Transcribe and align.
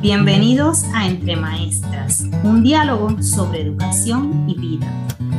Bienvenidos 0.00 0.84
a 0.94 1.08
Entre 1.08 1.34
Maestras, 1.34 2.22
un 2.44 2.62
diálogo 2.62 3.20
sobre 3.20 3.62
educación 3.62 4.48
y 4.48 4.54
vida. 4.56 4.86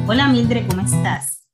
Hola 0.05 0.27
Mildred, 0.27 0.67
¿cómo 0.67 0.81
estás? 0.81 1.49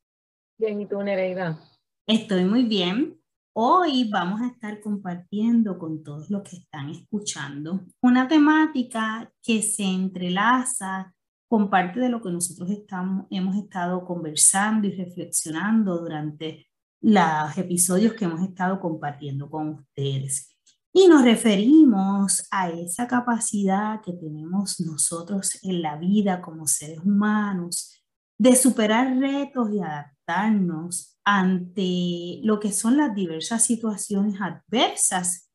Bien, 0.57 0.81
¿y 0.81 0.88
tú, 0.88 1.04
Nereida? 1.04 1.60
Estoy 2.07 2.46
muy 2.46 2.63
bien. 2.63 3.21
Hoy 3.54 4.10
vamos 4.10 4.41
a 4.41 4.47
estar 4.47 4.81
compartiendo 4.81 5.77
con 5.77 6.04
todos 6.04 6.31
los 6.31 6.41
que 6.41 6.55
están 6.57 6.89
escuchando 6.89 7.86
una 8.02 8.27
temática 8.27 9.31
que 9.43 9.61
se 9.61 9.83
entrelaza 9.83 11.13
con 11.47 11.69
parte 11.69 11.99
de 11.99 12.09
lo 12.09 12.23
que 12.23 12.31
nosotros 12.31 12.71
estamos, 12.71 13.27
hemos 13.29 13.55
estado 13.55 14.03
conversando 14.03 14.87
y 14.87 14.95
reflexionando 14.95 15.99
durante 15.99 16.65
los 17.01 17.55
episodios 17.55 18.13
que 18.13 18.25
hemos 18.25 18.41
estado 18.41 18.79
compartiendo 18.79 19.47
con 19.47 19.69
ustedes. 19.75 20.54
Y 20.98 21.09
nos 21.09 21.23
referimos 21.23 22.47
a 22.51 22.69
esa 22.69 23.06
capacidad 23.06 24.01
que 24.01 24.14
tenemos 24.14 24.79
nosotros 24.79 25.60
en 25.61 25.82
la 25.82 25.97
vida 25.97 26.42
como 26.42 26.68
seres 26.68 27.00
humanos 27.04 28.02
de 28.39 28.56
superar 28.56 29.18
retos 29.18 29.74
y 29.74 29.82
adaptarnos 29.82 31.18
ante 31.25 32.39
lo 32.44 32.61
que 32.61 32.72
son 32.72 32.95
las 32.95 33.14
diversas 33.14 33.66
situaciones 33.66 34.39
adversas 34.39 35.50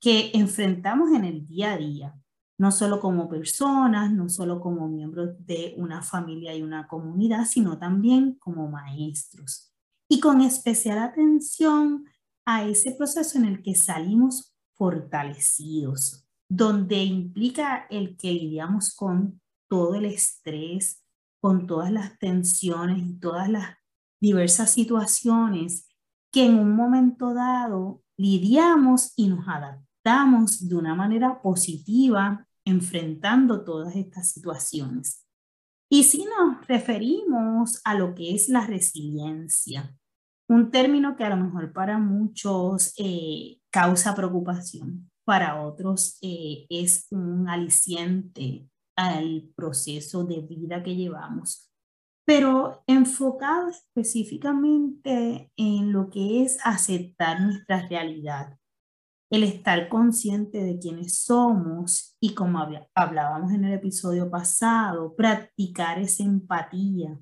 que 0.00 0.30
enfrentamos 0.32 1.10
en 1.12 1.26
el 1.26 1.46
día 1.46 1.74
a 1.74 1.76
día, 1.76 2.14
no 2.58 2.72
solo 2.72 2.98
como 2.98 3.28
personas, 3.28 4.10
no 4.10 4.30
solo 4.30 4.62
como 4.62 4.88
miembros 4.88 5.34
de 5.40 5.74
una 5.76 6.00
familia 6.00 6.56
y 6.56 6.62
una 6.62 6.88
comunidad, 6.88 7.44
sino 7.44 7.78
también 7.78 8.38
como 8.38 8.70
maestros. 8.70 9.74
Y 10.08 10.20
con 10.20 10.40
especial 10.40 11.00
atención 11.00 12.06
a 12.46 12.64
ese 12.64 12.92
proceso 12.92 13.36
en 13.36 13.44
el 13.44 13.62
que 13.62 13.74
salimos 13.74 14.55
fortalecidos, 14.76 16.26
donde 16.48 17.02
implica 17.02 17.86
el 17.90 18.16
que 18.16 18.32
lidiamos 18.32 18.94
con 18.94 19.40
todo 19.68 19.94
el 19.94 20.04
estrés, 20.04 21.02
con 21.40 21.66
todas 21.66 21.90
las 21.90 22.18
tensiones 22.18 22.98
y 23.04 23.18
todas 23.18 23.48
las 23.48 23.76
diversas 24.20 24.70
situaciones 24.70 25.88
que 26.32 26.46
en 26.46 26.58
un 26.58 26.74
momento 26.74 27.34
dado 27.34 28.02
lidiamos 28.16 29.12
y 29.16 29.28
nos 29.28 29.46
adaptamos 29.48 30.68
de 30.68 30.76
una 30.76 30.94
manera 30.94 31.40
positiva 31.42 32.46
enfrentando 32.64 33.64
todas 33.64 33.94
estas 33.96 34.30
situaciones. 34.30 35.26
Y 35.88 36.04
si 36.04 36.24
nos 36.24 36.66
referimos 36.66 37.80
a 37.84 37.94
lo 37.94 38.14
que 38.14 38.34
es 38.34 38.48
la 38.48 38.66
resiliencia, 38.66 39.96
un 40.48 40.70
término 40.70 41.16
que 41.16 41.24
a 41.24 41.30
lo 41.30 41.36
mejor 41.36 41.72
para 41.72 41.98
muchos 41.98 42.94
eh, 42.98 43.58
causa 43.70 44.14
preocupación, 44.14 45.10
para 45.24 45.60
otros 45.60 46.18
eh, 46.22 46.66
es 46.70 47.08
un 47.10 47.48
aliciente 47.48 48.68
al 48.96 49.50
proceso 49.54 50.24
de 50.24 50.40
vida 50.40 50.82
que 50.82 50.94
llevamos, 50.94 51.70
pero 52.24 52.82
enfocado 52.86 53.68
específicamente 53.68 55.52
en 55.56 55.92
lo 55.92 56.10
que 56.10 56.42
es 56.42 56.58
aceptar 56.64 57.40
nuestra 57.40 57.86
realidad, 57.88 58.56
el 59.30 59.42
estar 59.42 59.88
consciente 59.88 60.62
de 60.62 60.78
quiénes 60.78 61.18
somos 61.24 62.16
y 62.20 62.34
como 62.34 62.64
hablábamos 62.94 63.52
en 63.52 63.64
el 63.64 63.74
episodio 63.74 64.30
pasado, 64.30 65.14
practicar 65.16 65.98
esa 65.98 66.22
empatía, 66.22 67.18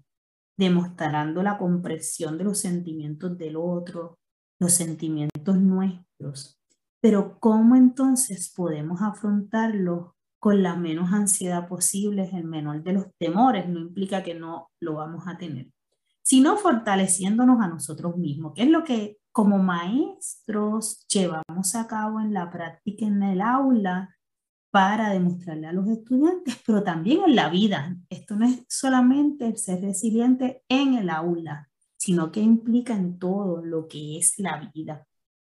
demostrando 0.57 1.43
la 1.43 1.59
comprensión 1.59 2.39
de 2.39 2.45
los 2.45 2.59
sentimientos 2.59 3.37
del 3.37 3.57
otro, 3.57 4.19
los 4.59 4.73
sentimientos 4.73 5.59
nuestros. 5.59 6.61
Pero 7.01 7.39
¿cómo 7.39 7.77
entonces 7.77 8.53
podemos 8.55 9.03
afrontarlo 9.03 10.17
con 10.39 10.63
la 10.63 10.77
menos 10.77 11.13
ansiedad 11.13 11.69
posible, 11.69 12.31
el 12.33 12.45
menor 12.45 12.83
de 12.83 12.93
los 12.95 13.07
temores? 13.19 13.69
No 13.69 13.81
implica 13.81 14.23
que 14.23 14.35
no 14.35 14.71
lo 14.81 14.95
vamos 14.95 15.25
a 15.27 15.37
tener, 15.37 15.71
sino 16.23 16.57
fortaleciéndonos 16.57 17.61
a 17.61 17.69
nosotros 17.69 18.17
mismos, 18.17 18.55
que 18.55 18.63
es 18.63 18.71
lo 18.71 18.85
que 18.85 19.19
como 19.33 19.59
maestros 19.59 21.05
llevamos 21.09 21.75
a 21.75 21.89
cabo 21.89 22.21
en 22.21 22.33
la 22.33 22.51
práctica 22.51 23.05
en 23.05 23.23
el 23.23 23.41
aula 23.41 24.15
para 24.75 25.11
demostrarle 25.11 25.69
a 25.69 25.73
los 25.73 25.89
estudiantes, 25.89 26.57
pero 26.67 26.83
también 26.83 27.21
en 27.25 27.37
la 27.37 27.49
vida. 27.49 27.97
Esto 28.11 28.35
no 28.35 28.45
es 28.45 28.65
solamente 28.69 29.47
el 29.47 29.57
ser 29.57 29.81
resiliente 29.81 30.65
en 30.69 30.95
el 30.95 31.11
aula, 31.11 31.71
sino 31.97 32.33
que 32.33 32.41
implica 32.41 32.93
en 32.93 33.21
todo 33.21 33.65
lo 33.65 33.87
que 33.87 34.19
es 34.19 34.37
la 34.41 34.69
vida. 34.75 35.07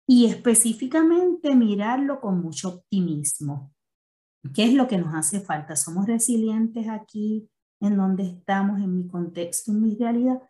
Y 0.09 0.27
específicamente 0.27 1.55
mirarlo 1.55 2.21
con 2.21 2.43
mucho 2.43 2.71
optimismo. 2.71 3.73
¿Qué 4.53 4.65
es 4.65 4.75
lo 4.75 4.89
que 4.89 4.99
nos 4.99 5.15
hace 5.15 5.39
falta? 5.39 5.77
¿Somos 5.77 6.09
resilientes 6.09 6.89
aquí 6.89 7.49
en 7.79 7.97
donde 7.97 8.25
estamos, 8.25 8.81
en 8.81 8.93
mi 8.93 9.07
contexto, 9.07 9.71
en 9.71 9.83
mi 9.83 9.95
realidad? 9.95 10.43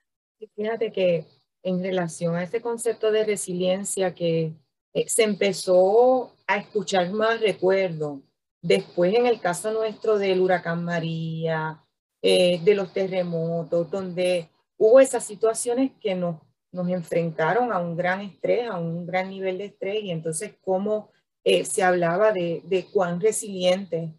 Fíjate 0.56 0.90
que 0.92 1.26
en 1.62 1.82
relación 1.82 2.36
a 2.36 2.42
este 2.42 2.62
concepto 2.62 3.12
de 3.12 3.26
resiliencia 3.26 4.14
que 4.14 4.56
eh, 4.94 5.08
se 5.08 5.24
empezó 5.24 6.34
a 6.46 6.56
escuchar 6.56 7.12
más, 7.12 7.38
recuerdo, 7.38 8.22
Después, 8.62 9.12
en 9.14 9.26
el 9.26 9.40
caso 9.40 9.72
nuestro 9.72 10.18
del 10.18 10.40
huracán 10.40 10.84
María, 10.84 11.84
eh, 12.22 12.60
de 12.62 12.74
los 12.76 12.92
terremotos, 12.92 13.90
donde 13.90 14.48
hubo 14.76 15.00
esas 15.00 15.24
situaciones 15.24 15.90
que 16.00 16.14
nos, 16.14 16.36
nos 16.70 16.88
enfrentaron 16.88 17.72
a 17.72 17.80
un 17.80 17.96
gran 17.96 18.20
estrés, 18.20 18.70
a 18.70 18.78
un 18.78 19.04
gran 19.04 19.30
nivel 19.30 19.58
de 19.58 19.64
estrés, 19.64 20.04
y 20.04 20.12
entonces 20.12 20.54
cómo 20.62 21.10
eh, 21.42 21.64
se 21.64 21.82
hablaba 21.82 22.32
de, 22.32 22.62
de, 22.64 22.86
cuán 22.86 23.20
resilientes 23.20 24.10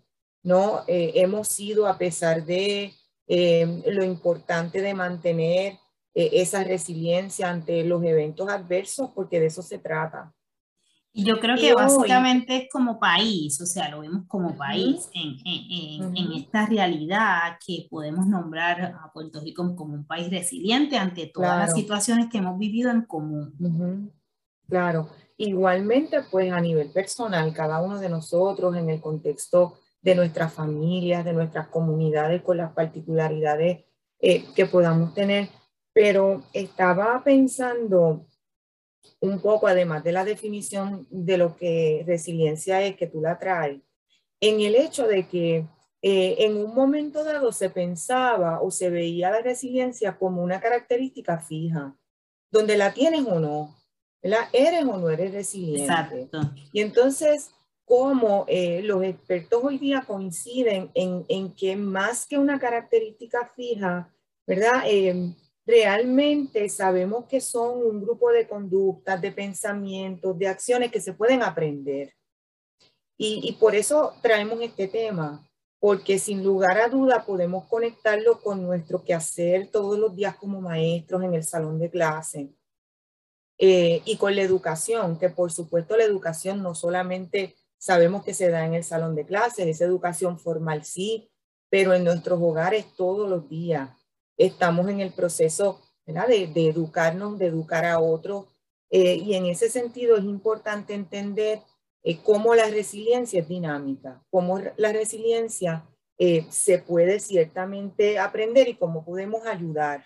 ¿no? 0.44 0.84
Eh, 0.88 1.14
hemos 1.16 1.48
sido 1.48 1.88
a 1.88 1.98
pesar 1.98 2.46
de 2.46 2.94
lo 3.26 4.04
importante 4.04 4.82
de 4.82 4.94
mantener 4.94 5.80
esa 6.14 6.64
resiliencia 6.66 7.50
ante 7.50 7.84
los 7.86 8.04
eventos 8.04 8.50
adversos, 8.50 9.10
porque 9.16 9.40
de 9.40 9.46
eso 9.46 9.62
se 9.62 9.80
trata. 9.80 10.36
Y 11.16 11.26
yo 11.26 11.40
creo 11.40 11.56
que 11.56 11.76
básicamente 11.76 12.58
es 12.58 12.70
como 12.72 13.00
país, 13.00 13.62
o 13.62 13.68
sea, 13.68 13.88
lo 13.90 14.00
vemos 14.00 14.26
como 14.28 14.58
país 14.58 15.10
en, 15.14 15.38
en, 15.46 16.18
en, 16.18 16.32
esta 16.32 16.66
realidad 16.66 17.60
que 17.64 17.86
podemos 17.88 18.26
nombrar 18.26 18.82
a 18.82 19.12
Puerto 19.14 19.40
Rico 19.40 19.76
como 19.76 19.94
un 19.94 20.08
país 20.08 20.32
resiliente 20.32 20.98
ante 20.98 21.28
todas 21.28 21.60
las 21.60 21.76
situaciones 21.76 22.30
que 22.32 22.40
hemos 22.40 22.58
vivido 22.58 22.90
en 22.90 23.04
común. 23.04 24.12
Claro, 24.68 25.08
igualmente 25.38 26.24
pues 26.32 26.52
a 26.52 26.60
nivel 26.60 26.90
personal, 26.92 27.54
cada 27.54 27.80
uno 27.80 28.00
de 28.00 28.10
nosotros 28.10 28.76
en 28.76 28.90
el 28.90 29.00
contexto 29.00 29.78
de 30.02 30.16
nuestras 30.16 30.52
familias, 30.52 31.24
de 31.26 31.34
nuestras 31.34 31.68
comunidades, 31.68 32.42
con 32.42 32.58
las 32.58 32.74
particularidades 32.74 33.86
eh, 34.20 34.46
que 34.56 34.66
podamos 34.66 35.14
tener, 35.14 35.50
pero 35.94 36.42
estaba 36.54 37.24
pensando 37.24 38.26
un 39.20 39.40
poco, 39.40 39.68
además 39.68 40.04
de 40.04 40.12
la 40.12 40.26
definición 40.26 41.08
de 41.10 41.38
lo 41.38 41.56
que 41.56 42.04
resiliencia 42.06 42.82
es, 42.82 42.96
que 42.96 43.08
tú 43.08 43.22
la 43.22 43.40
traes, 43.40 43.82
en 44.40 44.60
el 44.60 44.76
hecho 44.76 45.08
de 45.08 45.28
que 45.28 45.66
eh, 46.02 46.36
en 46.40 46.58
un 46.58 46.76
momento 46.76 47.24
dado 47.24 47.54
se 47.54 47.70
pensaba 47.70 48.62
o 48.62 48.72
se 48.72 48.90
veía 48.90 49.32
la 49.32 49.42
resiliencia 49.42 50.18
como 50.18 50.44
una 50.44 50.60
característica 50.60 51.40
fija, 51.40 51.96
donde 52.52 52.76
la 52.76 52.94
tienes 52.94 53.26
o 53.26 53.40
no, 53.40 53.74
¿verdad? 54.22 54.50
Eres 54.52 54.84
o 54.84 54.98
no 54.98 55.10
eres 55.10 55.32
resiliente. 55.32 55.84
Exacto. 55.84 56.52
Y 56.74 56.82
entonces, 56.82 57.52
como 57.86 58.44
eh, 58.50 58.82
los 58.84 59.02
expertos 59.04 59.64
hoy 59.64 59.78
día 59.78 60.04
coinciden 60.06 60.92
en, 60.94 61.26
en, 61.30 61.54
que 61.56 61.78
más 61.78 62.26
que 62.26 62.38
una 62.38 62.60
característica 62.60 63.50
fija, 63.56 64.14
¿verdad? 64.46 64.84
Eh, 64.86 65.34
realmente 65.66 66.68
sabemos 66.70 67.26
que 67.26 67.40
son 67.42 67.86
un 67.86 68.02
grupo 68.02 68.32
de 68.32 68.48
conductas, 68.48 69.22
de 69.22 69.32
pensamientos, 69.32 70.38
de 70.38 70.48
acciones 70.48 70.92
que 70.92 71.02
se 71.02 71.14
pueden 71.14 71.42
aprender. 71.42 72.14
Y, 73.18 73.54
por 73.54 73.74
eso 73.74 74.14
traemos 74.22 74.60
este 74.60 74.88
tema, 74.88 75.48
porque 75.80 76.20
sin 76.20 76.44
lugar 76.44 76.78
a 76.80 76.90
duda 76.90 77.26
podemos 77.26 77.66
conectarlo 77.66 78.42
con 78.42 78.64
nuestro 78.64 79.04
quehacer 79.04 79.70
todos 79.72 79.98
los 79.98 80.14
días 80.14 80.36
como 80.36 80.60
maestros 80.60 81.24
en 81.24 81.34
el 81.34 81.44
salón 81.44 81.80
de 81.80 81.90
clase. 81.90 82.50
Eh, 83.58 84.02
y 84.04 84.18
con 84.18 84.36
la 84.36 84.42
educación, 84.42 85.18
que 85.18 85.30
por 85.30 85.54
supuesto 85.54 85.96
la 85.96 86.04
educación 86.04 86.62
no 86.62 86.76
solamente 86.76 87.56
sabemos 87.78 88.26
que 88.26 88.34
se 88.34 88.50
da 88.50 88.66
en 88.66 88.74
el 88.74 88.84
salón 88.84 89.16
de 89.16 89.26
clase, 89.26 89.70
esa 89.70 89.86
educación 89.86 90.38
formal 90.38 90.84
sí, 90.84 91.32
pero 91.70 91.94
en 91.94 92.04
nuestros 92.04 92.42
hogares 92.42 92.94
todos 92.98 93.30
los 93.30 93.48
días 93.48 94.03
estamos 94.38 94.90
en 94.90 95.00
el 95.00 95.14
proceso 95.14 95.82
de, 96.06 96.48
de, 96.48 96.70
educarnos, 96.70 97.40
de 97.40 97.48
educar 97.48 97.86
a 97.86 98.00
otros. 98.00 98.46
Eh, 98.90 99.16
y 99.16 99.36
en 99.36 99.46
ese 99.46 99.70
sentido 99.70 100.18
es 100.18 100.24
importante 100.24 100.94
entender 100.94 101.62
eh, 102.04 102.20
cómo 102.22 102.54
la 102.54 102.70
resiliencia 102.70 103.42
es 103.42 103.48
dinámica, 103.48 104.22
cómo 104.30 104.60
la 104.78 104.92
resiliencia 104.92 105.86
eh, 106.18 106.46
se 106.50 106.80
puede 106.80 107.20
ciertamente 107.20 108.20
aprender 108.20 108.68
y 108.68 108.76
cómo 108.76 109.04
podemos 109.04 109.46
ayudar 109.48 110.06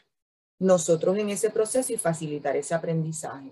nosotros 0.59 1.17
en 1.17 1.29
ese 1.29 1.49
proceso 1.49 1.91
y 1.91 1.97
facilitar 1.97 2.55
ese 2.55 2.73
aprendizaje. 2.73 3.51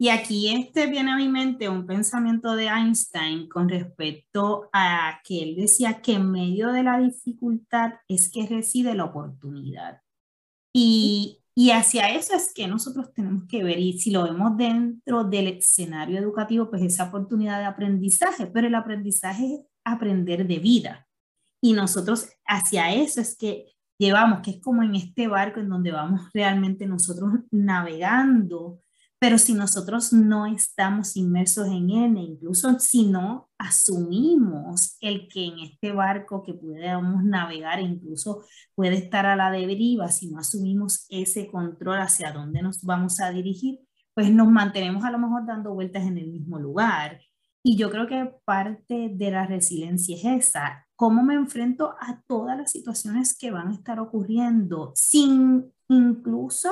Y 0.00 0.10
aquí 0.10 0.54
este 0.54 0.86
viene 0.86 1.10
a 1.10 1.16
mi 1.16 1.28
mente 1.28 1.68
un 1.68 1.84
pensamiento 1.84 2.54
de 2.54 2.66
Einstein 2.66 3.48
con 3.48 3.68
respecto 3.68 4.70
a 4.72 5.20
que 5.24 5.42
él 5.42 5.56
decía 5.56 6.00
que 6.00 6.14
en 6.14 6.30
medio 6.30 6.72
de 6.72 6.84
la 6.84 6.98
dificultad 6.98 7.94
es 8.06 8.30
que 8.30 8.46
reside 8.46 8.94
la 8.94 9.06
oportunidad. 9.06 10.00
Y, 10.72 11.40
y 11.56 11.72
hacia 11.72 12.10
eso 12.10 12.36
es 12.36 12.52
que 12.54 12.68
nosotros 12.68 13.12
tenemos 13.12 13.44
que 13.48 13.64
ver, 13.64 13.80
y 13.80 13.98
si 13.98 14.12
lo 14.12 14.22
vemos 14.22 14.56
dentro 14.56 15.24
del 15.24 15.48
escenario 15.48 16.20
educativo, 16.20 16.70
pues 16.70 16.82
esa 16.82 17.08
oportunidad 17.08 17.58
de 17.58 17.66
aprendizaje, 17.66 18.46
pero 18.46 18.68
el 18.68 18.76
aprendizaje 18.76 19.54
es 19.54 19.60
aprender 19.84 20.46
de 20.46 20.60
vida. 20.60 21.08
Y 21.60 21.72
nosotros 21.72 22.28
hacia 22.46 22.94
eso 22.94 23.20
es 23.20 23.36
que 23.36 23.72
llevamos, 23.98 24.42
que 24.42 24.52
es 24.52 24.60
como 24.60 24.84
en 24.84 24.94
este 24.94 25.26
barco 25.26 25.58
en 25.58 25.68
donde 25.68 25.90
vamos 25.90 26.20
realmente 26.32 26.86
nosotros 26.86 27.32
navegando 27.50 28.80
pero 29.20 29.36
si 29.38 29.52
nosotros 29.52 30.12
no 30.12 30.46
estamos 30.46 31.16
inmersos 31.16 31.66
en 31.66 31.90
él, 31.90 32.16
e 32.16 32.20
incluso 32.20 32.78
si 32.78 33.06
no 33.06 33.50
asumimos 33.58 34.96
el 35.00 35.28
que 35.28 35.46
en 35.46 35.58
este 35.58 35.92
barco 35.92 36.44
que 36.44 36.54
podemos 36.54 37.24
navegar, 37.24 37.80
incluso 37.80 38.44
puede 38.76 38.94
estar 38.94 39.26
a 39.26 39.34
la 39.34 39.50
deriva, 39.50 40.08
si 40.08 40.30
no 40.30 40.38
asumimos 40.38 41.06
ese 41.08 41.48
control 41.48 42.00
hacia 42.00 42.32
dónde 42.32 42.62
nos 42.62 42.82
vamos 42.82 43.20
a 43.20 43.30
dirigir, 43.30 43.80
pues 44.14 44.30
nos 44.30 44.48
mantenemos 44.48 45.04
a 45.04 45.10
lo 45.10 45.18
mejor 45.18 45.46
dando 45.46 45.74
vueltas 45.74 46.04
en 46.04 46.18
el 46.18 46.28
mismo 46.28 46.58
lugar. 46.58 47.20
Y 47.64 47.76
yo 47.76 47.90
creo 47.90 48.06
que 48.06 48.32
parte 48.44 49.10
de 49.12 49.30
la 49.32 49.46
resiliencia 49.46 50.16
es 50.16 50.48
esa, 50.48 50.86
cómo 50.94 51.24
me 51.24 51.34
enfrento 51.34 51.96
a 52.00 52.22
todas 52.28 52.56
las 52.56 52.70
situaciones 52.70 53.36
que 53.36 53.50
van 53.50 53.68
a 53.68 53.74
estar 53.74 53.98
ocurriendo, 53.98 54.92
sin 54.94 55.72
incluso 55.88 56.70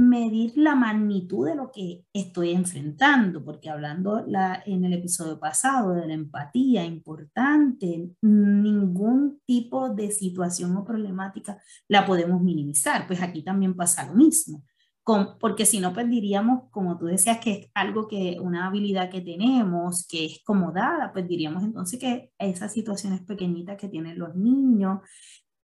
medir 0.00 0.52
la 0.56 0.74
magnitud 0.74 1.46
de 1.46 1.54
lo 1.54 1.70
que 1.70 2.04
estoy 2.12 2.52
enfrentando, 2.52 3.44
porque 3.44 3.68
hablando 3.68 4.24
la, 4.26 4.62
en 4.64 4.84
el 4.84 4.94
episodio 4.94 5.38
pasado 5.38 5.92
de 5.92 6.06
la 6.06 6.14
empatía 6.14 6.84
importante, 6.84 8.10
ningún 8.22 9.40
tipo 9.46 9.90
de 9.90 10.10
situación 10.10 10.76
o 10.76 10.84
problemática 10.84 11.58
la 11.88 12.06
podemos 12.06 12.40
minimizar, 12.40 13.06
pues 13.06 13.20
aquí 13.20 13.42
también 13.42 13.76
pasa 13.76 14.06
lo 14.06 14.14
mismo. 14.14 14.64
Con, 15.02 15.38
porque 15.38 15.66
si 15.66 15.80
no, 15.80 15.92
pues 15.92 16.08
diríamos, 16.08 16.70
como 16.70 16.98
tú 16.98 17.06
decías, 17.06 17.38
que 17.38 17.52
es 17.52 17.70
algo 17.74 18.06
que, 18.06 18.38
una 18.40 18.66
habilidad 18.66 19.10
que 19.10 19.20
tenemos, 19.20 20.06
que 20.06 20.26
es 20.26 20.42
como 20.44 20.72
dada, 20.72 21.12
pues 21.12 21.26
diríamos 21.26 21.62
entonces 21.62 21.98
que 21.98 22.32
esas 22.38 22.72
situaciones 22.72 23.20
pequeñitas 23.22 23.76
que 23.76 23.88
tienen 23.88 24.18
los 24.18 24.34
niños, 24.34 25.00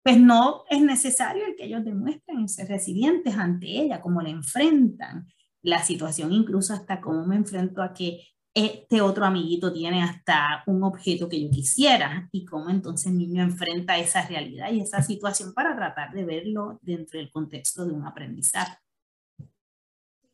pues 0.08 0.20
no 0.20 0.64
es 0.70 0.80
necesario 0.80 1.44
el 1.44 1.54
que 1.54 1.66
ellos 1.66 1.84
demuestren 1.84 2.48
ser 2.48 2.66
resilientes 2.66 3.36
ante 3.36 3.66
ella, 3.66 4.00
cómo 4.00 4.22
la 4.22 4.30
enfrentan 4.30 5.26
la 5.60 5.82
situación, 5.82 6.32
incluso 6.32 6.72
hasta 6.72 7.02
cómo 7.02 7.26
me 7.26 7.36
enfrento 7.36 7.82
a 7.82 7.92
que 7.92 8.22
este 8.54 9.02
otro 9.02 9.26
amiguito 9.26 9.70
tiene 9.70 10.02
hasta 10.02 10.62
un 10.66 10.82
objeto 10.82 11.28
que 11.28 11.42
yo 11.42 11.50
quisiera 11.50 12.26
y 12.32 12.46
cómo 12.46 12.70
entonces 12.70 13.08
el 13.08 13.18
niño 13.18 13.42
enfrenta 13.42 13.98
esa 13.98 14.26
realidad 14.26 14.72
y 14.72 14.80
esa 14.80 15.02
situación 15.02 15.52
para 15.52 15.76
tratar 15.76 16.14
de 16.14 16.24
verlo 16.24 16.78
dentro 16.80 17.18
del 17.18 17.30
contexto 17.30 17.84
de 17.84 17.92
un 17.92 18.06
aprendizaje. 18.06 18.78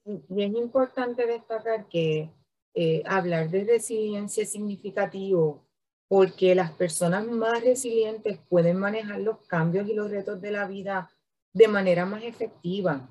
Y 0.05 0.41
es 0.45 0.55
importante 0.55 1.27
destacar 1.27 1.89
que 1.89 2.31
eh, 2.75 3.03
hablar 3.07 3.51
de 3.51 3.65
resiliencia 3.65 4.45
es 4.45 4.53
significativo 4.53 5.67
porque 6.09 6.55
las 6.55 6.71
personas 6.73 7.27
más 7.27 7.63
resilientes 7.63 8.39
pueden 8.49 8.79
manejar 8.79 9.21
los 9.21 9.39
cambios 9.47 9.89
y 9.89 9.95
los 9.95 10.11
retos 10.11 10.41
de 10.41 10.51
la 10.51 10.67
vida 10.67 11.11
de 11.53 11.69
manera 11.69 12.05
más 12.05 12.23
efectiva, 12.25 13.09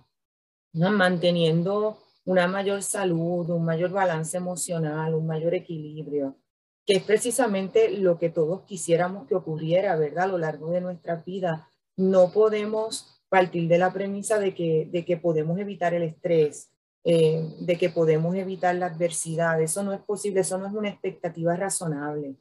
manteniendo 0.73 1.97
una 2.25 2.47
mayor 2.47 2.83
salud, 2.83 3.49
un 3.49 3.65
mayor 3.65 3.91
balance 3.91 4.37
emocional, 4.37 5.15
un 5.15 5.27
mayor 5.27 5.53
equilibrio, 5.53 6.37
que 6.85 6.97
es 6.97 7.03
precisamente 7.03 7.89
lo 7.97 8.17
que 8.17 8.29
todos 8.29 8.63
quisiéramos 8.63 9.27
que 9.27 9.35
ocurriera, 9.35 9.95
¿verdad? 9.95 10.25
A 10.25 10.27
lo 10.27 10.37
largo 10.37 10.71
de 10.71 10.81
nuestra 10.81 11.15
vida. 11.17 11.69
No 11.95 12.31
podemos 12.31 13.21
partir 13.29 13.67
de 13.67 13.77
la 13.77 13.91
premisa 13.91 14.39
de 14.39 14.53
que, 14.53 14.87
de 14.91 15.05
que 15.05 15.17
podemos 15.17 15.57
evitar 15.59 15.93
el 15.93 16.03
estrés, 16.03 16.69
eh, 17.03 17.43
de 17.59 17.77
que 17.77 17.89
podemos 17.89 18.35
evitar 18.35 18.75
la 18.75 18.87
adversidad. 18.87 19.61
Eso 19.61 19.83
no 19.83 19.93
es 19.93 20.01
posible, 20.01 20.41
eso 20.41 20.57
no 20.57 20.67
es 20.67 20.73
una 20.73 20.89
expectativa 20.89 21.55
razonable. 21.55 22.35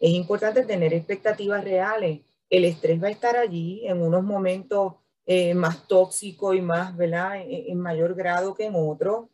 Es 0.00 0.10
importante 0.10 0.64
tener 0.64 0.94
expectativas 0.94 1.64
reales. 1.64 2.20
El 2.48 2.64
estrés 2.64 3.02
va 3.02 3.08
a 3.08 3.12
estar 3.12 3.36
allí 3.36 3.86
en 3.86 4.00
unos 4.02 4.22
momentos 4.22 4.94
eh, 5.26 5.54
más 5.54 5.86
tóxicos 5.86 6.56
y 6.56 6.60
más, 6.60 6.96
¿verdad? 6.96 7.42
En, 7.44 7.78
mayor 7.78 8.14
grado 8.14 8.54
que 8.54 8.66
en 8.66 8.74
otros. 8.76 9.28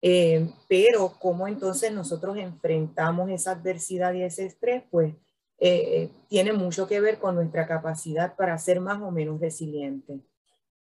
Eh, 0.00 0.48
pero 0.68 1.14
cómo 1.20 1.46
entonces 1.46 1.92
nosotros 1.92 2.36
enfrentamos 2.36 3.30
esa 3.30 3.52
adversidad 3.52 4.12
y 4.14 4.22
ese 4.22 4.46
estrés, 4.46 4.82
pues 4.90 5.14
eh, 5.58 6.10
tiene 6.28 6.52
mucho 6.52 6.88
que 6.88 7.00
ver 7.00 7.18
con 7.18 7.36
nuestra 7.36 7.68
capacidad 7.68 8.34
para 8.34 8.58
ser 8.58 8.80
más 8.80 9.00
o 9.00 9.10
menos 9.12 9.40
resiliente. 9.40 10.20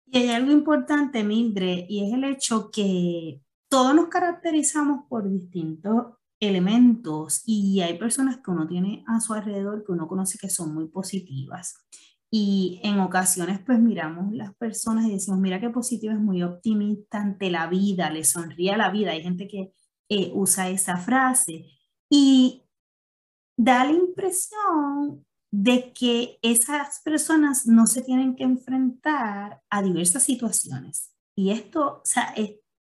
Y 0.06 0.18
hay 0.20 0.30
algo 0.30 0.52
importante, 0.52 1.24
Mildred, 1.24 1.86
y 1.88 2.08
es 2.08 2.14
el 2.14 2.24
hecho 2.24 2.70
que 2.72 3.42
todos 3.68 3.96
nos 3.96 4.10
caracterizamos 4.10 5.06
por 5.08 5.28
distintos 5.30 6.19
elementos 6.40 7.44
y 7.46 7.82
hay 7.82 7.98
personas 7.98 8.38
que 8.38 8.52
uno 8.52 8.68
tiene 8.68 9.04
a 9.08 9.20
su 9.20 9.34
alrededor 9.34 9.84
que 9.86 9.92
uno 9.92 10.08
conoce 10.08 10.38
que 10.38 10.50
son 10.50 10.74
muy 10.74 10.88
positivas. 10.88 11.86
Y 12.32 12.80
en 12.84 13.00
ocasiones 13.00 13.60
pues 13.66 13.80
miramos 13.80 14.32
las 14.34 14.56
personas 14.56 15.06
y 15.06 15.12
decimos, 15.12 15.40
mira 15.40 15.60
qué 15.60 15.70
positiva 15.70 16.14
es 16.14 16.20
muy 16.20 16.44
optimista 16.44 17.20
ante 17.20 17.50
la 17.50 17.68
vida, 17.68 18.10
le 18.12 18.24
sonríe 18.24 18.72
a 18.72 18.78
la 18.78 18.92
vida. 18.92 19.12
Hay 19.12 19.24
gente 19.24 19.48
que 19.48 19.74
eh, 20.10 20.32
usa 20.34 20.70
esa 20.70 20.98
frase 20.98 21.66
y 22.10 22.64
da 23.58 23.86
la 23.86 23.92
impresión 23.92 25.26
de 25.52 25.92
que 25.94 26.38
esas 26.42 27.02
personas 27.04 27.66
no 27.66 27.88
se 27.88 28.04
tienen 28.04 28.36
que 28.36 28.44
enfrentar 28.44 29.62
a 29.70 29.82
diversas 29.82 30.24
situaciones. 30.24 31.12
Y 31.36 31.52
esto, 31.52 32.02
o 32.02 32.06
sea, 32.06 32.34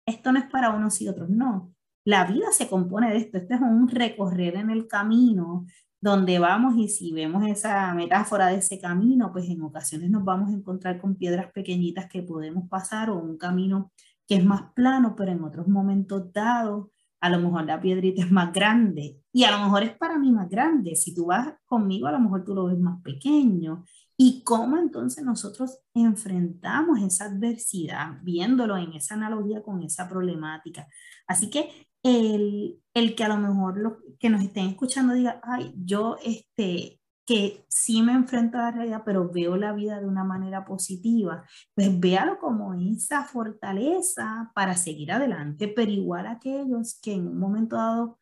esto 0.06 0.32
no 0.32 0.38
es 0.38 0.46
para 0.46 0.70
unos 0.70 1.00
y 1.00 1.08
otros, 1.08 1.28
no. 1.28 1.73
La 2.04 2.24
vida 2.26 2.52
se 2.52 2.68
compone 2.68 3.10
de 3.10 3.16
esto, 3.18 3.38
este 3.38 3.54
es 3.54 3.60
un 3.60 3.88
recorrer 3.88 4.56
en 4.56 4.70
el 4.70 4.86
camino 4.86 5.66
donde 6.00 6.38
vamos 6.38 6.76
y 6.76 6.88
si 6.88 7.12
vemos 7.12 7.46
esa 7.46 7.94
metáfora 7.94 8.48
de 8.48 8.56
ese 8.56 8.78
camino, 8.78 9.32
pues 9.32 9.48
en 9.48 9.62
ocasiones 9.62 10.10
nos 10.10 10.22
vamos 10.22 10.50
a 10.50 10.52
encontrar 10.52 11.00
con 11.00 11.16
piedras 11.16 11.50
pequeñitas 11.52 12.10
que 12.10 12.22
podemos 12.22 12.68
pasar 12.68 13.08
o 13.08 13.16
un 13.16 13.38
camino 13.38 13.90
que 14.26 14.36
es 14.36 14.44
más 14.44 14.72
plano, 14.74 15.14
pero 15.16 15.32
en 15.32 15.42
otros 15.42 15.66
momentos 15.66 16.30
dados, 16.30 16.88
a 17.22 17.30
lo 17.30 17.38
mejor 17.38 17.64
la 17.64 17.80
piedrita 17.80 18.22
es 18.22 18.30
más 18.30 18.52
grande 18.52 19.22
y 19.32 19.44
a 19.44 19.50
lo 19.50 19.64
mejor 19.64 19.82
es 19.82 19.96
para 19.96 20.18
mí 20.18 20.30
más 20.30 20.50
grande. 20.50 20.94
Si 20.94 21.14
tú 21.14 21.26
vas 21.26 21.54
conmigo, 21.64 22.06
a 22.06 22.12
lo 22.12 22.20
mejor 22.20 22.44
tú 22.44 22.54
lo 22.54 22.66
ves 22.66 22.78
más 22.78 23.00
pequeño. 23.02 23.84
¿Y 24.16 24.44
cómo 24.44 24.76
entonces 24.76 25.24
nosotros 25.24 25.80
enfrentamos 25.94 27.00
esa 27.00 27.24
adversidad, 27.24 28.18
viéndolo 28.22 28.76
en 28.76 28.92
esa 28.92 29.14
analogía 29.14 29.62
con 29.62 29.82
esa 29.82 30.06
problemática? 30.06 30.86
Así 31.26 31.48
que 31.48 31.70
el, 32.04 32.80
el 32.94 33.14
que 33.16 33.24
a 33.24 33.28
lo 33.28 33.38
mejor 33.38 33.78
los 33.78 33.94
que 34.20 34.30
nos 34.30 34.42
estén 34.42 34.68
escuchando 34.68 35.14
diga, 35.14 35.40
ay, 35.42 35.74
yo 35.76 36.16
este, 36.22 37.00
que 37.26 37.64
sí 37.68 38.02
me 38.02 38.12
enfrento 38.12 38.58
a 38.58 38.62
la 38.62 38.70
realidad, 38.70 39.02
pero 39.04 39.30
veo 39.30 39.56
la 39.56 39.72
vida 39.72 39.98
de 39.98 40.06
una 40.06 40.24
manera 40.24 40.64
positiva, 40.64 41.44
pues 41.74 41.98
véalo 41.98 42.38
como 42.38 42.74
esa 42.74 43.24
fortaleza 43.24 44.52
para 44.54 44.76
seguir 44.76 45.12
adelante, 45.12 45.68
pero 45.68 45.90
igual 45.90 46.26
aquellos 46.26 47.00
que 47.00 47.14
en 47.14 47.26
un 47.26 47.38
momento 47.38 47.76
dado 47.76 48.18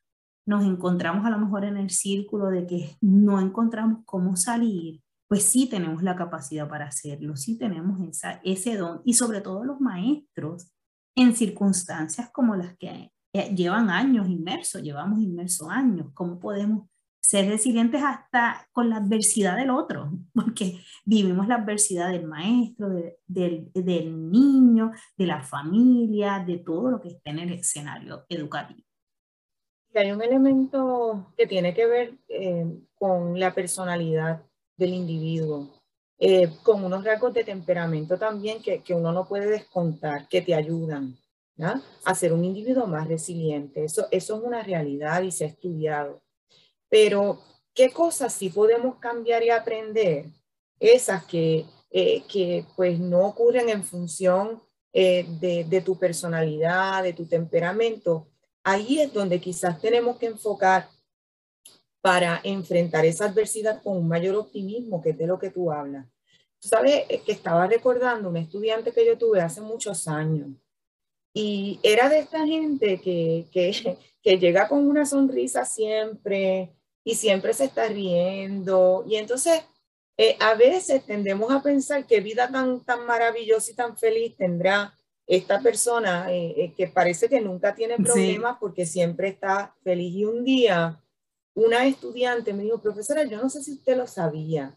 nos 0.46 0.64
encontramos 0.64 1.26
a 1.26 1.30
lo 1.30 1.38
mejor 1.38 1.64
en 1.64 1.76
el 1.76 1.90
círculo 1.90 2.46
de 2.46 2.66
que 2.66 2.96
no 3.00 3.40
encontramos 3.40 4.00
cómo 4.04 4.36
salir, 4.36 5.00
pues 5.28 5.44
sí 5.44 5.68
tenemos 5.68 6.02
la 6.02 6.14
capacidad 6.16 6.68
para 6.68 6.86
hacerlo, 6.86 7.36
sí 7.36 7.58
tenemos 7.58 8.00
esa, 8.00 8.40
ese 8.44 8.76
don 8.76 9.02
y 9.04 9.14
sobre 9.14 9.40
todo 9.40 9.64
los 9.64 9.80
maestros 9.80 10.72
en 11.16 11.34
circunstancias 11.34 12.30
como 12.32 12.54
las 12.56 12.76
que 12.76 13.12
eh, 13.34 13.54
llevan 13.54 13.88
años 13.88 14.28
inmersos, 14.28 14.82
llevamos 14.82 15.20
inmersos 15.20 15.68
años, 15.70 16.08
¿cómo 16.12 16.38
podemos 16.38 16.86
ser 17.20 17.48
resilientes 17.48 18.02
hasta 18.02 18.68
con 18.72 18.90
la 18.90 18.96
adversidad 18.96 19.56
del 19.56 19.70
otro? 19.70 20.10
Porque 20.34 20.80
vivimos 21.04 21.48
la 21.48 21.54
adversidad 21.56 22.10
del 22.10 22.26
maestro, 22.26 22.90
del, 23.26 23.70
del 23.72 24.30
niño, 24.30 24.92
de 25.16 25.26
la 25.26 25.42
familia, 25.42 26.44
de 26.46 26.58
todo 26.58 26.90
lo 26.90 27.00
que 27.00 27.08
está 27.08 27.30
en 27.30 27.38
el 27.38 27.52
escenario 27.52 28.26
educativo. 28.28 28.82
Hay 29.94 30.10
un 30.10 30.22
elemento 30.22 31.32
que 31.36 31.46
tiene 31.46 31.74
que 31.74 31.86
ver 31.86 32.14
eh, 32.28 32.66
con 32.94 33.38
la 33.38 33.54
personalidad 33.54 34.42
del 34.76 34.94
individuo, 34.94 35.70
eh, 36.18 36.50
con 36.62 36.84
unos 36.84 37.04
rasgos 37.04 37.34
de 37.34 37.44
temperamento 37.44 38.18
también 38.18 38.62
que, 38.62 38.82
que, 38.82 38.94
uno 38.94 39.12
no 39.12 39.26
puede 39.26 39.50
descontar, 39.50 40.28
que 40.28 40.40
te 40.40 40.54
ayudan 40.54 41.16
a 42.04 42.14
ser 42.14 42.32
un 42.32 42.44
individuo 42.44 42.86
más 42.86 43.08
resiliente. 43.08 43.84
Eso, 43.84 44.06
eso 44.10 44.36
es 44.36 44.42
una 44.42 44.62
realidad 44.62 45.22
y 45.22 45.30
se 45.30 45.44
ha 45.44 45.48
estudiado. 45.48 46.22
Pero, 46.88 47.40
¿qué 47.74 47.90
cosas 47.90 48.32
sí 48.32 48.48
podemos 48.48 48.96
cambiar 48.96 49.42
y 49.42 49.50
aprender? 49.50 50.26
Esas 50.80 51.24
que, 51.24 51.64
eh, 51.90 52.22
que 52.28 52.66
pues 52.76 52.98
no 52.98 53.26
ocurren 53.26 53.68
en 53.68 53.84
función 53.84 54.62
eh, 54.92 55.26
de, 55.40 55.64
de 55.64 55.80
tu 55.80 55.98
personalidad, 55.98 57.02
de 57.02 57.12
tu 57.12 57.26
temperamento, 57.26 58.28
ahí 58.64 59.00
es 59.00 59.12
donde 59.12 59.40
quizás 59.40 59.80
tenemos 59.80 60.18
que 60.18 60.26
enfocar 60.26 60.88
para 62.00 62.40
enfrentar 62.42 63.04
esa 63.04 63.26
adversidad 63.26 63.80
con 63.82 63.96
un 63.96 64.08
mayor 64.08 64.34
optimismo, 64.34 65.00
que 65.00 65.10
es 65.10 65.18
de 65.18 65.26
lo 65.26 65.38
que 65.38 65.50
tú 65.50 65.70
hablas. 65.70 66.06
Tú 66.58 66.68
sabes 66.68 67.04
que 67.24 67.32
estaba 67.32 67.66
recordando 67.66 68.28
un 68.28 68.36
estudiante 68.36 68.92
que 68.92 69.06
yo 69.06 69.16
tuve 69.16 69.40
hace 69.40 69.60
muchos 69.60 70.08
años 70.08 70.48
y 71.34 71.80
era 71.82 72.08
de 72.08 72.20
esta 72.20 72.46
gente 72.46 73.00
que, 73.00 73.46
que, 73.52 73.98
que 74.22 74.38
llega 74.38 74.68
con 74.68 74.88
una 74.88 75.06
sonrisa 75.06 75.64
siempre 75.64 76.72
y 77.04 77.14
siempre 77.14 77.52
se 77.54 77.64
está 77.64 77.88
riendo. 77.88 79.04
Y 79.08 79.16
entonces 79.16 79.62
eh, 80.16 80.36
a 80.40 80.54
veces 80.54 81.04
tendemos 81.04 81.50
a 81.50 81.62
pensar 81.62 82.06
qué 82.06 82.20
vida 82.20 82.50
tan, 82.50 82.84
tan 82.84 83.06
maravillosa 83.06 83.70
y 83.70 83.74
tan 83.74 83.96
feliz 83.96 84.36
tendrá 84.36 84.94
esta 85.26 85.60
persona 85.60 86.32
eh, 86.32 86.54
eh, 86.56 86.74
que 86.76 86.88
parece 86.88 87.28
que 87.28 87.40
nunca 87.40 87.74
tiene 87.74 87.96
problemas 87.96 88.58
porque 88.60 88.86
siempre 88.86 89.28
está 89.28 89.74
feliz. 89.82 90.14
Y 90.14 90.24
un 90.24 90.44
día 90.44 91.02
una 91.54 91.86
estudiante 91.86 92.52
me 92.52 92.62
dijo, 92.62 92.80
profesora, 92.80 93.24
yo 93.24 93.40
no 93.40 93.48
sé 93.50 93.62
si 93.62 93.72
usted 93.72 93.96
lo 93.96 94.06
sabía, 94.06 94.76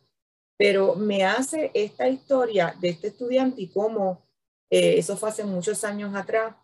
pero 0.58 0.96
me 0.96 1.24
hace 1.24 1.72
esta 1.74 2.08
historia 2.08 2.76
de 2.80 2.90
este 2.90 3.08
estudiante 3.08 3.62
y 3.62 3.70
cómo, 3.70 4.25
eso 4.70 5.18
fue 5.18 5.30
hace 5.30 5.44
muchos 5.44 5.84
años 5.84 6.16
atrás, 6.16 6.56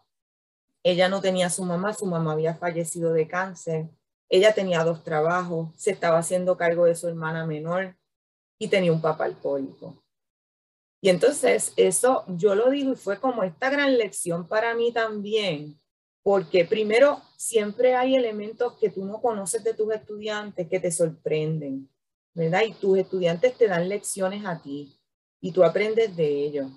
ella 0.84 1.10
no 1.10 1.22
tenía 1.22 1.50
su 1.50 1.63
mamá, 1.63 1.93
su 1.93 2.05
mamá 2.05 2.34
había 2.34 2.55
fallecido 2.55 3.13
de 3.13 3.27
cáncer, 3.27 3.89
ella 4.29 4.53
tenía 4.53 4.84
dos 4.84 5.03
trabajos, 5.03 5.70
se 5.77 5.91
estaba 5.91 6.17
haciendo 6.17 6.58
cargo 6.58 6.86
de 6.86 6.96
su 6.96 7.08
hermana 7.08 7.46
menor 7.46 7.96
y 8.58 8.67
tenía 8.67 8.91
un 8.91 9.01
papá 9.01 9.25
alcohólico. 9.25 10.01
Y 11.01 11.10
entonces 11.10 11.74
eso 11.77 12.24
yo 12.27 12.55
lo 12.55 12.70
digo 12.70 12.93
y 12.93 12.96
fue 12.96 13.20
como 13.20 13.43
esta 13.43 13.70
gran 13.70 13.98
lección 13.98 14.48
para 14.48 14.74
mí 14.75 14.93
también, 14.93 15.79
porque 16.24 16.63
primero 16.65 17.22
siempre 17.38 17.96
hay 17.96 18.15
elementos 18.15 18.77
que 18.79 18.89
tú 18.89 19.03
no 19.03 19.20
conoces 19.20 19.63
de 19.63 19.74
tus 19.74 19.91
estudiantes 19.93 20.70
que 20.70 20.79
te 20.79 20.91
sorprenden, 20.91 21.89
¿verdad? 22.34 22.62
Y 22.67 22.74
tus 22.74 23.00
estudiantes 23.00 23.58
te 23.58 23.67
dan 23.67 23.89
lecciones 23.89 24.46
a 24.46 24.62
ti 24.62 24.96
y 25.41 25.51
tú 25.51 25.63
aprendes 25.63 26.15
de 26.15 26.27
ellos. 26.27 26.72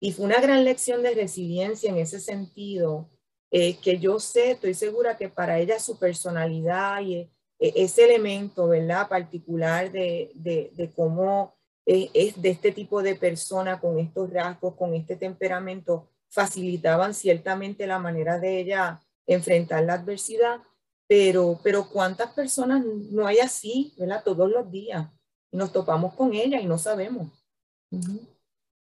Y 0.00 0.12
fue 0.12 0.26
una 0.26 0.40
gran 0.40 0.64
lección 0.64 1.02
de 1.02 1.14
resiliencia 1.14 1.90
en 1.90 1.96
ese 1.96 2.20
sentido, 2.20 3.10
eh, 3.50 3.78
que 3.80 3.98
yo 3.98 4.20
sé, 4.20 4.52
estoy 4.52 4.74
segura 4.74 5.16
que 5.16 5.28
para 5.28 5.58
ella 5.58 5.80
su 5.80 5.98
personalidad 5.98 7.00
y 7.00 7.16
e, 7.16 7.30
ese 7.58 8.04
elemento, 8.04 8.68
¿verdad? 8.68 9.08
Particular 9.08 9.90
de, 9.90 10.30
de, 10.34 10.92
cómo 10.94 11.54
es, 11.86 12.10
es, 12.14 12.40
de 12.40 12.50
este 12.50 12.72
tipo 12.72 13.02
de 13.02 13.16
persona 13.16 13.80
con 13.80 13.98
estos 13.98 14.30
rasgos, 14.30 14.76
con 14.76 14.94
este 14.94 15.16
temperamento, 15.16 16.10
facilitaban 16.30 17.14
ciertamente 17.14 17.86
la 17.86 17.98
manera 17.98 18.38
de 18.38 18.60
ella 18.60 19.00
enfrentar 19.26 19.84
la 19.84 19.94
adversidad, 19.94 20.60
pero, 21.06 21.58
pero 21.62 21.88
¿cuántas 21.88 22.32
personas 22.32 22.84
no 22.84 23.26
hay 23.26 23.38
así, 23.38 23.94
¿verdad? 23.98 24.22
Todos 24.24 24.50
los 24.50 24.70
días. 24.70 25.08
Y 25.50 25.56
nos 25.56 25.72
topamos 25.72 26.14
con 26.14 26.34
ella 26.34 26.60
y 26.60 26.66
no 26.66 26.76
sabemos. 26.76 27.32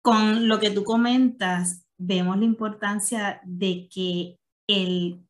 Con 0.06 0.48
lo 0.48 0.60
que 0.60 0.70
tú 0.70 0.84
comentas, 0.84 1.84
vemos 1.98 2.38
la 2.38 2.46
importancia 2.46 3.42
de 3.44 3.90
que 3.92 4.38
el, 4.68 5.24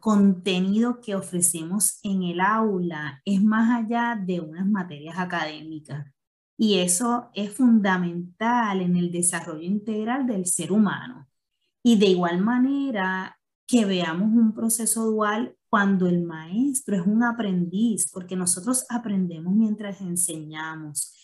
contenido 0.00 1.00
que 1.00 1.14
ofrecemos 1.14 2.00
en 2.02 2.24
el 2.24 2.40
aula 2.40 3.22
es 3.24 3.40
más 3.40 3.84
allá 3.84 4.20
de 4.20 4.40
unas 4.40 4.66
materias 4.66 5.16
académicas. 5.16 6.12
Y 6.58 6.80
eso 6.80 7.30
es 7.34 7.54
fundamental 7.54 8.80
en 8.80 8.96
el 8.96 9.12
desarrollo 9.12 9.62
integral 9.62 10.26
del 10.26 10.46
ser 10.46 10.72
humano. 10.72 11.28
Y 11.80 11.96
de 11.96 12.06
igual 12.06 12.40
manera 12.40 13.38
que 13.64 13.84
veamos 13.84 14.26
un 14.32 14.54
proceso 14.54 15.04
dual 15.04 15.54
cuando 15.68 16.08
el 16.08 16.22
maestro 16.22 16.96
es 16.96 17.06
un 17.06 17.22
aprendiz, 17.22 18.10
porque 18.10 18.34
nosotros 18.34 18.86
aprendemos 18.88 19.54
mientras 19.54 20.00
enseñamos. 20.00 21.14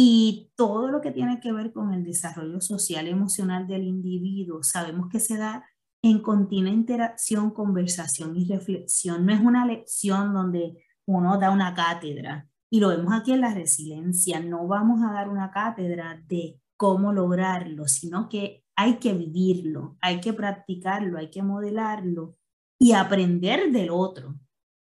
Y 0.00 0.52
todo 0.54 0.86
lo 0.86 1.00
que 1.00 1.10
tiene 1.10 1.40
que 1.40 1.50
ver 1.50 1.72
con 1.72 1.92
el 1.92 2.04
desarrollo 2.04 2.60
social 2.60 3.08
y 3.08 3.10
emocional 3.10 3.66
del 3.66 3.82
individuo, 3.82 4.62
sabemos 4.62 5.08
que 5.08 5.18
se 5.18 5.36
da 5.36 5.64
en 6.02 6.22
continua 6.22 6.70
interacción, 6.70 7.50
conversación 7.50 8.36
y 8.36 8.46
reflexión. 8.46 9.26
No 9.26 9.34
es 9.34 9.40
una 9.40 9.66
lección 9.66 10.32
donde 10.32 10.84
uno 11.04 11.36
da 11.40 11.50
una 11.50 11.74
cátedra. 11.74 12.48
Y 12.70 12.78
lo 12.78 12.90
vemos 12.90 13.12
aquí 13.12 13.32
en 13.32 13.40
la 13.40 13.52
resiliencia. 13.52 14.38
No 14.38 14.68
vamos 14.68 15.02
a 15.02 15.12
dar 15.12 15.28
una 15.28 15.50
cátedra 15.50 16.22
de 16.28 16.60
cómo 16.76 17.12
lograrlo, 17.12 17.88
sino 17.88 18.28
que 18.28 18.64
hay 18.76 18.98
que 19.00 19.14
vivirlo, 19.14 19.98
hay 20.00 20.20
que 20.20 20.32
practicarlo, 20.32 21.18
hay 21.18 21.28
que 21.28 21.42
modelarlo 21.42 22.36
y 22.78 22.92
aprender 22.92 23.72
del 23.72 23.90
otro. 23.90 24.36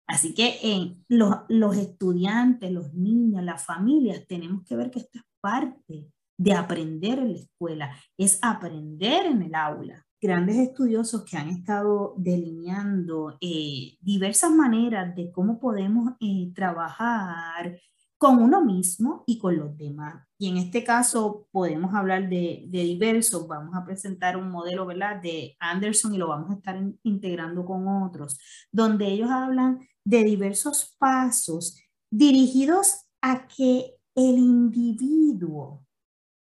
Así 0.07 0.35
que 0.35 0.59
en 0.63 1.05
los, 1.09 1.35
los 1.49 1.77
estudiantes, 1.77 2.71
los 2.71 2.95
niños, 2.95 3.43
las 3.43 3.65
familias, 3.65 4.25
tenemos 4.27 4.65
que 4.65 4.77
ver 4.77 4.91
que 4.91 5.01
esto 5.01 5.19
es 5.19 5.25
parte 5.41 6.07
de 6.39 6.53
aprender 6.53 7.19
en 7.19 7.33
la 7.33 7.39
escuela, 7.39 7.97
es 8.17 8.39
aprender 8.43 9.27
en 9.27 9.43
el 9.43 9.55
aula 9.55 10.07
grandes 10.21 10.57
estudiosos 10.57 11.25
que 11.25 11.37
han 11.37 11.49
estado 11.49 12.15
delineando 12.17 13.37
eh, 13.41 13.97
diversas 14.01 14.51
maneras 14.51 15.15
de 15.15 15.31
cómo 15.31 15.61
podemos 15.61 16.13
eh, 16.21 16.51
trabajar 16.55 17.79
con 18.19 18.43
uno 18.43 18.65
mismo 18.65 19.25
y 19.27 19.39
con 19.39 19.59
los 19.59 19.77
demás. 19.77 20.27
Y 20.39 20.49
en 20.49 20.57
este 20.57 20.83
caso 20.83 21.47
podemos 21.51 21.95
hablar 21.95 22.31
de, 22.31 22.65
de 22.69 22.83
diversos, 22.83 23.47
vamos 23.47 23.77
a 23.77 23.85
presentar 23.85 24.39
un 24.39 24.51
modelo 24.51 24.87
¿verdad? 24.87 25.21
de 25.21 25.55
Anderson 25.61 26.15
y 26.15 26.19
lo 26.19 26.29
vamos 26.29 26.51
a 26.51 26.55
estar 26.55 26.83
integrando 27.03 27.65
con 27.67 27.87
otros, 27.87 28.39
donde 28.73 29.07
ellos 29.07 29.31
hablan 29.31 29.81
de 30.07 30.23
diversos 30.23 30.95
pasos 30.99 31.83
dirigidos 32.11 33.07
a 33.21 33.49
que 33.49 33.97
el 34.15 34.39
individuo, 34.39 35.85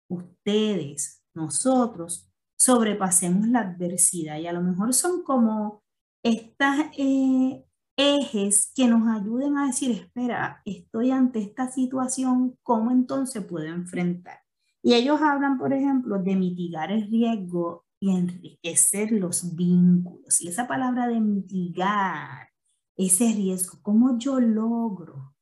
ustedes, 0.09 1.23
nosotros, 1.33 2.29
sobrepasemos 2.57 3.47
la 3.47 3.61
adversidad. 3.61 4.37
Y 4.37 4.47
a 4.47 4.53
lo 4.53 4.61
mejor 4.61 4.93
son 4.93 5.23
como 5.23 5.81
estas 6.23 6.87
eh, 6.97 7.65
ejes 7.97 8.71
que 8.75 8.87
nos 8.87 9.07
ayuden 9.07 9.57
a 9.57 9.67
decir, 9.67 9.91
espera, 9.91 10.61
estoy 10.65 11.11
ante 11.11 11.39
esta 11.39 11.71
situación, 11.71 12.57
¿cómo 12.63 12.91
entonces 12.91 13.45
puedo 13.45 13.67
enfrentar? 13.67 14.39
Y 14.83 14.93
ellos 14.93 15.21
hablan, 15.21 15.57
por 15.57 15.71
ejemplo, 15.71 16.19
de 16.19 16.35
mitigar 16.35 16.91
el 16.91 17.09
riesgo 17.09 17.85
y 18.01 18.13
enriquecer 18.13 19.13
los 19.13 19.55
vínculos. 19.55 20.41
Y 20.41 20.49
esa 20.49 20.67
palabra 20.67 21.07
de 21.07 21.21
mitigar 21.21 22.52
ese 22.95 23.33
riesgo, 23.33 23.79
¿cómo 23.81 24.17
yo 24.17 24.39
logro 24.39 25.33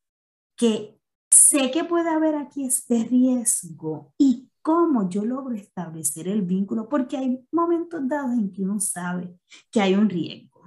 que 0.56 1.00
sé 1.32 1.72
que 1.72 1.84
puede 1.84 2.10
haber 2.10 2.36
aquí 2.36 2.66
este 2.66 3.04
riesgo 3.04 4.14
y 4.18 4.52
cómo 4.62 5.10
yo 5.10 5.26
logro 5.26 5.56
establecer 5.56 6.28
el 6.28 6.44
vínculo, 6.44 6.88
porque 6.88 7.18
hay 7.18 7.48
momentos 7.52 8.08
dados 8.08 8.34
en 8.34 8.52
que 8.52 8.64
uno 8.64 8.80
sabe 8.80 9.36
que 9.72 9.82
hay 9.82 9.96
un 9.96 10.10
riesgo. 10.10 10.64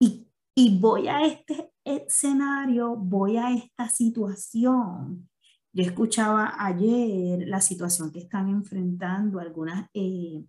Y, 0.00 0.28
y 0.54 0.78
voy 0.78 1.08
a 1.08 1.24
este 1.26 1.72
escenario, 1.84 2.96
voy 2.96 3.36
a 3.36 3.50
esta 3.52 3.88
situación. 3.88 5.28
Yo 5.72 5.82
escuchaba 5.82 6.54
ayer 6.58 7.46
la 7.48 7.60
situación 7.60 8.10
que 8.10 8.20
están 8.20 8.48
enfrentando 8.48 9.40
algunas 9.40 9.88
eh, 9.92 10.44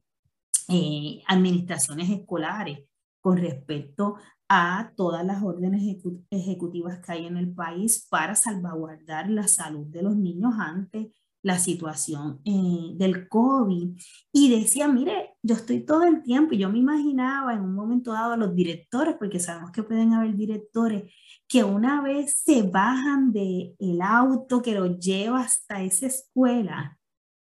eh, 0.69 1.21
administraciones 1.27 2.09
escolares 2.09 2.79
con 3.27 3.35
respecto 3.35 4.15
a 4.47 4.93
todas 4.95 5.25
las 5.25 5.43
órdenes 5.43 5.83
ejecutivas 6.31 6.99
que 6.99 7.11
hay 7.11 7.25
en 7.25 7.35
el 7.35 7.53
país 7.53 8.07
para 8.09 8.35
salvaguardar 8.35 9.29
la 9.29 9.49
salud 9.49 9.85
de 9.87 10.01
los 10.01 10.15
niños 10.15 10.53
antes 10.57 11.07
la 11.43 11.59
situación 11.59 12.39
eh, 12.45 12.93
del 12.95 13.27
COVID. 13.27 13.99
Y 14.31 14.49
decía, 14.49 14.87
mire, 14.87 15.35
yo 15.43 15.55
estoy 15.55 15.85
todo 15.85 16.03
el 16.03 16.23
tiempo 16.23 16.53
y 16.53 16.59
yo 16.59 16.69
me 16.69 16.79
imaginaba 16.79 17.53
en 17.53 17.63
un 17.63 17.75
momento 17.75 18.13
dado 18.13 18.31
a 18.31 18.37
los 18.37 18.55
directores, 18.55 19.17
porque 19.19 19.41
sabemos 19.41 19.71
que 19.71 19.83
pueden 19.83 20.13
haber 20.13 20.33
directores 20.37 21.13
que 21.49 21.65
una 21.65 22.01
vez 22.01 22.41
se 22.45 22.61
bajan 22.61 23.33
del 23.33 23.75
el 23.77 24.01
auto 24.01 24.61
que 24.61 24.73
los 24.73 24.99
lleva 24.99 25.41
hasta 25.41 25.83
esa 25.83 26.07
escuela, 26.07 26.97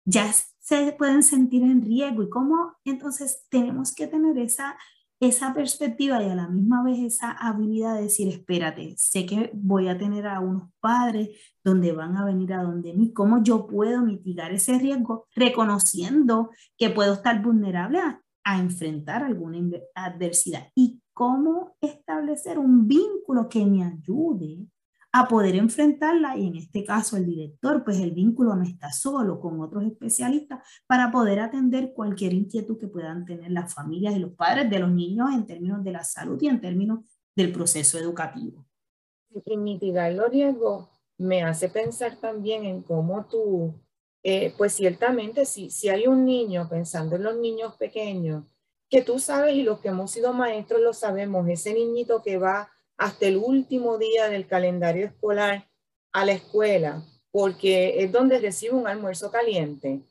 ya 0.06 0.32
se 0.60 0.92
pueden 0.94 1.22
sentir 1.22 1.62
en 1.62 1.84
riesgo. 1.84 2.24
Y 2.24 2.30
cómo 2.32 2.74
entonces 2.84 3.46
tenemos 3.52 3.94
que 3.94 4.08
tener 4.08 4.40
esa 4.40 4.76
esa 5.20 5.54
perspectiva 5.54 6.22
y 6.22 6.30
a 6.30 6.36
la 6.36 6.48
misma 6.48 6.84
vez 6.84 7.00
esa 7.00 7.32
habilidad 7.32 7.96
de 7.96 8.04
decir, 8.04 8.28
espérate, 8.28 8.94
sé 8.98 9.26
que 9.26 9.52
voy 9.54 9.88
a 9.88 9.98
tener 9.98 10.28
a 10.28 10.40
unos 10.40 10.70
padres 10.80 11.30
donde 11.64 11.92
van 11.92 12.16
a 12.18 12.26
venir 12.26 12.54
a 12.54 12.64
donde 12.64 12.94
mí, 12.94 13.14
¿cómo 13.14 13.44
yo 13.44 13.68
puedo 13.68 14.02
mitigar 14.02 14.52
ese 14.52 14.78
riesgo 14.78 15.26
reconociendo 15.36 16.52
que 16.78 16.90
puedo 16.90 17.14
estar 17.14 17.42
vulnerable 17.42 18.00
a, 18.00 18.22
a 18.44 18.60
enfrentar 18.60 19.24
alguna 19.24 19.60
adversidad? 19.96 20.68
¿Y 20.76 21.02
cómo 21.14 21.76
establecer 21.82 22.60
un 22.60 22.88
vínculo 22.88 23.50
que 23.50 23.66
me 23.66 23.84
ayude 23.84 24.68
a 25.20 25.28
poder 25.28 25.56
enfrentarla 25.56 26.38
y 26.38 26.48
en 26.48 26.56
este 26.58 26.84
caso 26.84 27.18
el 27.18 27.26
director, 27.26 27.84
pues 27.84 28.00
el 28.00 28.12
vínculo 28.12 28.56
no 28.56 28.64
está 28.64 28.92
solo 28.92 29.40
con 29.40 29.60
otros 29.62 29.84
especialistas 29.84 30.60
para 30.86 31.12
poder 31.12 31.40
atender 31.40 31.94
cualquier 31.94 32.34
inquietud 32.34 32.78
que 32.78 32.88
puedan 32.88 33.26
tener 33.26 33.52
las 33.52 33.74
familias 33.74 34.16
y 34.16 34.20
los 34.20 34.34
padres 34.34 34.70
de 34.70 34.78
los 34.78 34.92
niños 34.92 35.30
en 35.34 35.48
términos 35.48 35.84
de 35.84 35.92
la 35.92 36.04
salud 36.04 36.38
y 36.42 36.48
en 36.48 36.62
términos 36.62 37.00
del 37.36 37.52
proceso 37.52 37.98
educativo. 37.98 38.66
Y 39.44 39.58
mitigar 39.58 40.14
los 40.14 40.30
riesgos 40.30 40.88
me 41.18 41.44
hace 41.44 41.70
pensar 41.70 42.18
también 42.18 42.66
en 42.66 42.84
cómo 42.84 43.26
tú, 43.26 43.74
eh, 44.22 44.54
pues 44.56 44.74
ciertamente 44.74 45.46
si, 45.46 45.72
si 45.72 45.90
hay 45.90 46.06
un 46.06 46.26
niño, 46.26 46.68
pensando 46.70 47.16
en 47.16 47.24
los 47.24 47.38
niños 47.38 47.76
pequeños, 47.78 48.44
que 48.88 49.02
tú 49.02 49.18
sabes 49.18 49.56
y 49.56 49.64
los 49.64 49.80
que 49.80 49.90
hemos 49.90 50.12
sido 50.12 50.32
maestros 50.32 50.80
lo 50.82 50.94
sabemos, 50.94 51.48
ese 51.50 51.74
niñito 51.74 52.22
que 52.22 52.38
va 52.38 52.70
hasta 52.98 53.28
el 53.28 53.38
último 53.38 53.98
día 53.98 54.28
del 54.28 54.48
calendario 54.48 55.06
escolar 55.06 55.70
a 56.12 56.26
la 56.26 56.32
escuela, 56.34 57.04
porque 57.32 58.04
es 58.04 58.12
donde 58.12 58.40
recibe 58.40 58.76
un 58.76 58.88
almuerzo 58.88 59.32
caliente. 59.32 60.02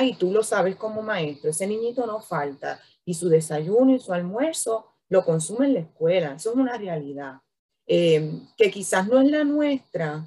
Y 0.00 0.14
tú 0.14 0.32
lo 0.32 0.42
sabes 0.42 0.76
como 0.76 1.02
maestro, 1.02 1.50
ese 1.50 1.66
niñito 1.66 2.06
no 2.06 2.20
falta 2.20 2.80
y 3.04 3.14
su 3.14 3.28
desayuno 3.28 3.94
y 3.94 3.98
su 3.98 4.12
almuerzo 4.12 4.86
lo 5.08 5.24
consume 5.24 5.66
en 5.66 5.74
la 5.74 5.80
escuela. 5.80 6.34
Eso 6.36 6.50
es 6.50 6.56
una 6.56 6.78
realidad 6.78 7.40
eh, 7.86 8.40
que 8.56 8.70
quizás 8.70 9.08
no 9.08 9.20
es 9.20 9.30
la 9.30 9.44
nuestra 9.44 10.26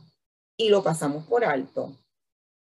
y 0.57 0.69
lo 0.69 0.83
pasamos 0.83 1.25
por 1.25 1.45
alto. 1.45 1.97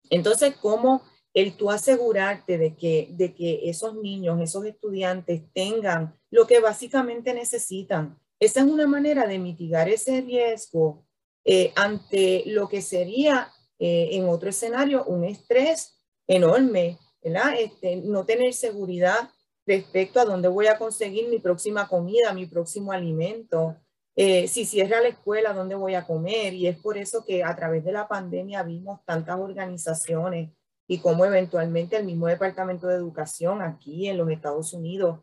Entonces, 0.09 0.55
¿cómo 0.57 1.03
el 1.33 1.55
tú 1.55 1.69
asegurarte 1.69 2.57
de 2.57 2.75
que, 2.75 3.09
de 3.11 3.35
que 3.35 3.69
esos 3.69 3.95
niños, 3.95 4.41
esos 4.41 4.65
estudiantes 4.65 5.43
tengan 5.53 6.19
lo 6.31 6.47
que 6.47 6.59
básicamente 6.59 7.33
necesitan? 7.33 8.19
Esa 8.39 8.61
es 8.61 8.65
una 8.65 8.87
manera 8.87 9.27
de 9.27 9.37
mitigar 9.37 9.89
ese 9.89 10.21
riesgo 10.21 11.05
eh, 11.43 11.73
ante 11.75 12.43
lo 12.47 12.69
que 12.69 12.81
sería 12.81 13.51
eh, 13.79 14.09
en 14.13 14.29
otro 14.29 14.49
escenario 14.49 15.03
un 15.05 15.23
estrés 15.23 16.01
enorme, 16.27 16.97
¿verdad? 17.23 17.55
Este, 17.59 17.97
no 17.97 18.25
tener 18.25 18.53
seguridad 18.53 19.29
respecto 19.65 20.19
a 20.19 20.25
dónde 20.25 20.47
voy 20.47 20.67
a 20.67 20.77
conseguir 20.77 21.27
mi 21.27 21.39
próxima 21.39 21.87
comida, 21.87 22.33
mi 22.33 22.45
próximo 22.45 22.91
alimento, 22.91 23.77
eh, 24.15 24.47
si 24.47 24.65
cierra 24.65 25.01
la 25.01 25.09
escuela, 25.09 25.53
dónde 25.53 25.75
voy 25.75 25.95
a 25.95 26.05
comer. 26.05 26.53
Y 26.53 26.67
es 26.67 26.77
por 26.77 26.97
eso 26.97 27.23
que 27.25 27.43
a 27.43 27.55
través 27.55 27.83
de 27.83 27.91
la 27.91 28.07
pandemia 28.07 28.63
vimos 28.63 28.99
tantas 29.05 29.39
organizaciones 29.39 30.51
y 30.87 30.99
cómo 30.99 31.23
eventualmente 31.25 31.97
el 31.97 32.05
mismo 32.05 32.27
Departamento 32.27 32.87
de 32.87 32.95
Educación 32.95 33.61
aquí 33.61 34.07
en 34.07 34.17
los 34.17 34.29
Estados 34.29 34.73
Unidos 34.73 35.19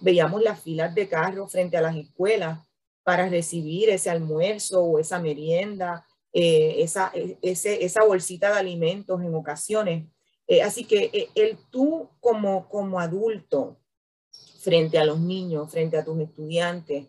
Veíamos 0.00 0.42
las 0.42 0.60
filas 0.60 0.94
de 0.94 1.08
carros 1.08 1.50
frente 1.50 1.76
a 1.76 1.80
las 1.80 1.96
escuelas 1.96 2.60
para 3.02 3.28
recibir 3.28 3.88
ese 3.88 4.10
almuerzo 4.10 4.82
o 4.82 4.98
esa 4.98 5.20
merienda, 5.20 6.04
eh, 6.32 6.82
esa, 6.82 7.10
e, 7.14 7.38
esa 7.40 8.04
bolsita 8.04 8.52
de 8.52 8.58
alimentos 8.58 9.22
en 9.22 9.34
ocasiones. 9.34 10.06
Eh, 10.46 10.60
así 10.60 10.84
que 10.84 11.10
eh, 11.12 11.28
el 11.34 11.56
tú 11.70 12.10
como, 12.20 12.68
como 12.68 13.00
adulto, 13.00 13.80
frente 14.58 14.98
a 14.98 15.04
los 15.04 15.20
niños, 15.20 15.70
frente 15.70 15.96
a 15.96 16.04
tus 16.04 16.20
estudiantes, 16.20 17.06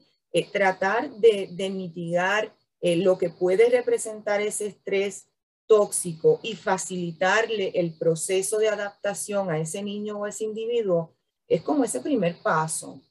tratar 0.53 1.09
de, 1.09 1.49
de 1.51 1.69
mitigar 1.71 2.55
lo 2.79 3.17
que 3.17 3.31
puede 3.31 3.69
representar 3.69 4.39
ese 4.39 4.67
estrés 4.67 5.27
tóxico 5.65 6.39
y 6.43 6.55
facilitarle 6.55 7.71
el 7.73 7.97
proceso 7.97 8.59
de 8.59 8.69
adaptación 8.69 9.49
a 9.49 9.57
ese 9.57 9.81
niño 9.81 10.19
o 10.19 10.27
ese 10.27 10.43
individuo, 10.43 11.16
es 11.47 11.61
como 11.61 11.83
ese 11.83 12.01
primer 12.01 12.41
paso. 12.41 13.01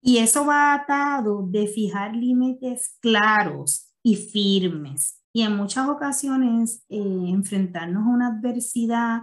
Y 0.00 0.18
eso 0.18 0.44
va 0.44 0.74
atado 0.74 1.46
de 1.46 1.66
fijar 1.68 2.16
límites 2.16 2.96
claros 3.00 3.94
y 4.02 4.16
firmes. 4.16 5.22
Y 5.32 5.42
en 5.42 5.56
muchas 5.56 5.88
ocasiones 5.88 6.84
eh, 6.88 6.98
enfrentarnos 7.28 8.04
a 8.04 8.10
una 8.10 8.26
adversidad, 8.28 9.22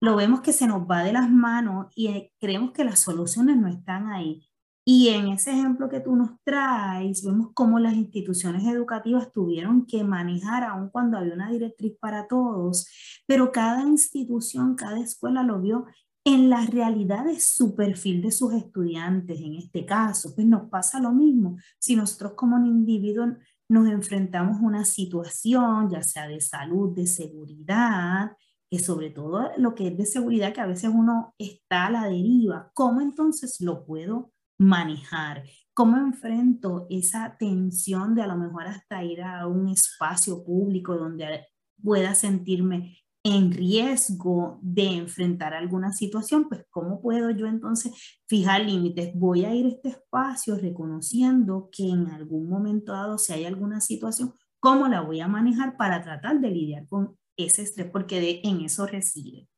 lo 0.00 0.16
vemos 0.16 0.40
que 0.40 0.52
se 0.52 0.66
nos 0.66 0.82
va 0.82 1.02
de 1.02 1.12
las 1.12 1.30
manos 1.30 1.86
y 1.94 2.08
eh, 2.08 2.32
creemos 2.40 2.72
que 2.72 2.84
las 2.84 2.98
soluciones 2.98 3.56
no 3.56 3.68
están 3.68 4.08
ahí. 4.08 4.46
Y 4.88 5.08
en 5.08 5.28
ese 5.28 5.50
ejemplo 5.50 5.88
que 5.88 5.98
tú 5.98 6.14
nos 6.14 6.30
traes, 6.44 7.24
vemos 7.24 7.48
cómo 7.54 7.80
las 7.80 7.94
instituciones 7.94 8.64
educativas 8.66 9.32
tuvieron 9.32 9.84
que 9.84 10.04
manejar, 10.04 10.62
aun 10.62 10.90
cuando 10.90 11.18
había 11.18 11.34
una 11.34 11.50
directriz 11.50 11.94
para 11.98 12.28
todos, 12.28 12.86
pero 13.26 13.50
cada 13.50 13.82
institución, 13.82 14.76
cada 14.76 15.00
escuela 15.00 15.42
lo 15.42 15.60
vio 15.60 15.86
en 16.26 16.50
la 16.50 16.66
realidad 16.66 17.24
de 17.24 17.38
su 17.38 17.76
perfil 17.76 18.20
de 18.20 18.32
sus 18.32 18.52
estudiantes, 18.52 19.40
en 19.40 19.54
este 19.54 19.86
caso, 19.86 20.34
pues 20.34 20.44
nos 20.44 20.68
pasa 20.68 20.98
lo 20.98 21.12
mismo. 21.12 21.56
Si 21.78 21.94
nosotros 21.94 22.32
como 22.34 22.56
un 22.56 22.66
individuo 22.66 23.36
nos 23.68 23.88
enfrentamos 23.88 24.56
a 24.56 24.64
una 24.64 24.84
situación, 24.84 25.88
ya 25.88 26.02
sea 26.02 26.26
de 26.26 26.40
salud, 26.40 26.96
de 26.96 27.06
seguridad, 27.06 28.32
que 28.68 28.80
sobre 28.80 29.10
todo 29.10 29.52
lo 29.56 29.76
que 29.76 29.86
es 29.86 29.96
de 29.96 30.04
seguridad, 30.04 30.52
que 30.52 30.60
a 30.60 30.66
veces 30.66 30.90
uno 30.92 31.32
está 31.38 31.86
a 31.86 31.90
la 31.90 32.08
deriva, 32.08 32.72
¿cómo 32.74 33.00
entonces 33.00 33.60
lo 33.60 33.86
puedo 33.86 34.32
manejar? 34.58 35.44
¿Cómo 35.74 35.96
enfrento 35.96 36.88
esa 36.90 37.36
tensión 37.38 38.16
de 38.16 38.22
a 38.22 38.26
lo 38.26 38.36
mejor 38.36 38.66
hasta 38.66 39.04
ir 39.04 39.22
a 39.22 39.46
un 39.46 39.68
espacio 39.68 40.42
público 40.42 40.96
donde 40.96 41.46
pueda 41.80 42.16
sentirme 42.16 42.98
en 43.26 43.50
riesgo 43.50 44.60
de 44.62 44.84
enfrentar 44.84 45.52
alguna 45.52 45.92
situación, 45.92 46.48
pues 46.48 46.64
¿cómo 46.70 47.00
puedo 47.00 47.30
yo 47.30 47.48
entonces 47.48 47.92
fijar 48.28 48.64
límites? 48.64 49.10
Voy 49.14 49.44
a 49.44 49.52
ir 49.52 49.66
a 49.66 49.70
este 49.70 49.88
espacio 49.88 50.56
reconociendo 50.56 51.68
que 51.72 51.88
en 51.88 52.06
algún 52.06 52.48
momento 52.48 52.92
dado, 52.92 53.18
si 53.18 53.32
hay 53.32 53.44
alguna 53.44 53.80
situación, 53.80 54.32
¿cómo 54.60 54.86
la 54.86 55.00
voy 55.00 55.20
a 55.20 55.26
manejar 55.26 55.76
para 55.76 56.04
tratar 56.04 56.38
de 56.38 56.50
lidiar 56.50 56.86
con 56.86 57.18
ese 57.36 57.62
estrés? 57.62 57.90
Porque 57.90 58.20
de, 58.20 58.40
en 58.44 58.60
eso 58.60 58.86
reside. 58.86 59.48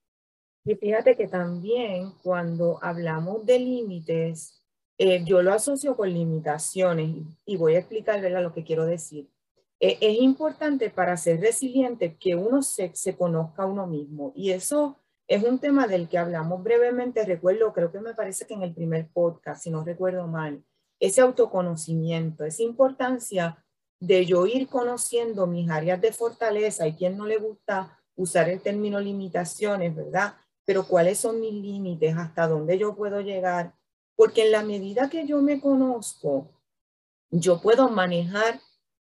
Y 0.65 0.75
fíjate 0.75 1.15
que 1.15 1.29
también 1.29 2.13
cuando 2.23 2.83
hablamos 2.83 3.45
de 3.45 3.59
límites, 3.59 4.65
eh, 4.97 5.23
yo 5.27 5.43
lo 5.43 5.53
asocio 5.53 5.95
con 5.95 6.11
limitaciones 6.11 7.27
y 7.45 7.57
voy 7.59 7.75
a 7.75 7.81
explicar 7.81 8.19
lo 8.23 8.55
que 8.55 8.65
quiero 8.65 8.87
decir. 8.87 9.29
Eh, 9.81 9.99
es 10.01 10.21
importante 10.21 10.91
para 10.91 11.17
ser 11.17 11.41
resiliente 11.41 12.17
que 12.17 12.35
uno 12.35 12.63
se, 12.63 12.91
se 12.95 13.17
conozca 13.17 13.63
a 13.63 13.67
uno 13.67 13.87
mismo. 13.87 14.33
Y 14.35 14.51
eso 14.51 14.97
es 15.29 15.45
un 15.45 15.59
tema 15.59 15.87
del 15.87 16.09
que 16.09 16.19
hablamos 16.19 16.63
brevemente, 16.63 17.25
recuerdo, 17.25 17.73
creo 17.73 17.93
que 17.93 18.01
me 18.01 18.15
parece 18.15 18.47
que 18.47 18.55
en 18.55 18.63
el 18.63 18.75
primer 18.75 19.09
podcast, 19.09 19.63
si 19.63 19.71
no 19.71 19.85
recuerdo 19.85 20.27
mal, 20.27 20.65
ese 20.99 21.21
autoconocimiento, 21.21 22.45
esa 22.45 22.63
importancia 22.63 23.65
de 24.01 24.25
yo 24.25 24.47
ir 24.47 24.69
conociendo 24.69 25.47
mis 25.47 25.71
áreas 25.71 26.01
de 26.01 26.13
fortaleza 26.13 26.87
y 26.87 26.95
quien 26.95 27.17
no 27.17 27.27
le 27.27 27.39
gusta 27.39 28.01
usar 28.17 28.49
el 28.49 28.61
término 28.61 29.01
limitaciones, 29.01 29.95
¿verdad? 29.95 30.35
Pero 30.65 30.87
cuáles 30.87 31.19
son 31.19 31.41
mis 31.41 31.53
límites, 31.53 32.17
hasta 32.17 32.49
dónde 32.49 32.79
yo 32.79 32.97
puedo 32.97 33.21
llegar, 33.21 33.75
porque 34.17 34.47
en 34.47 34.53
la 34.53 34.63
medida 34.63 35.09
que 35.09 35.27
yo 35.27 35.41
me 35.43 35.61
conozco, 35.61 36.51
yo 37.31 37.61
puedo 37.61 37.89
manejar 37.89 38.61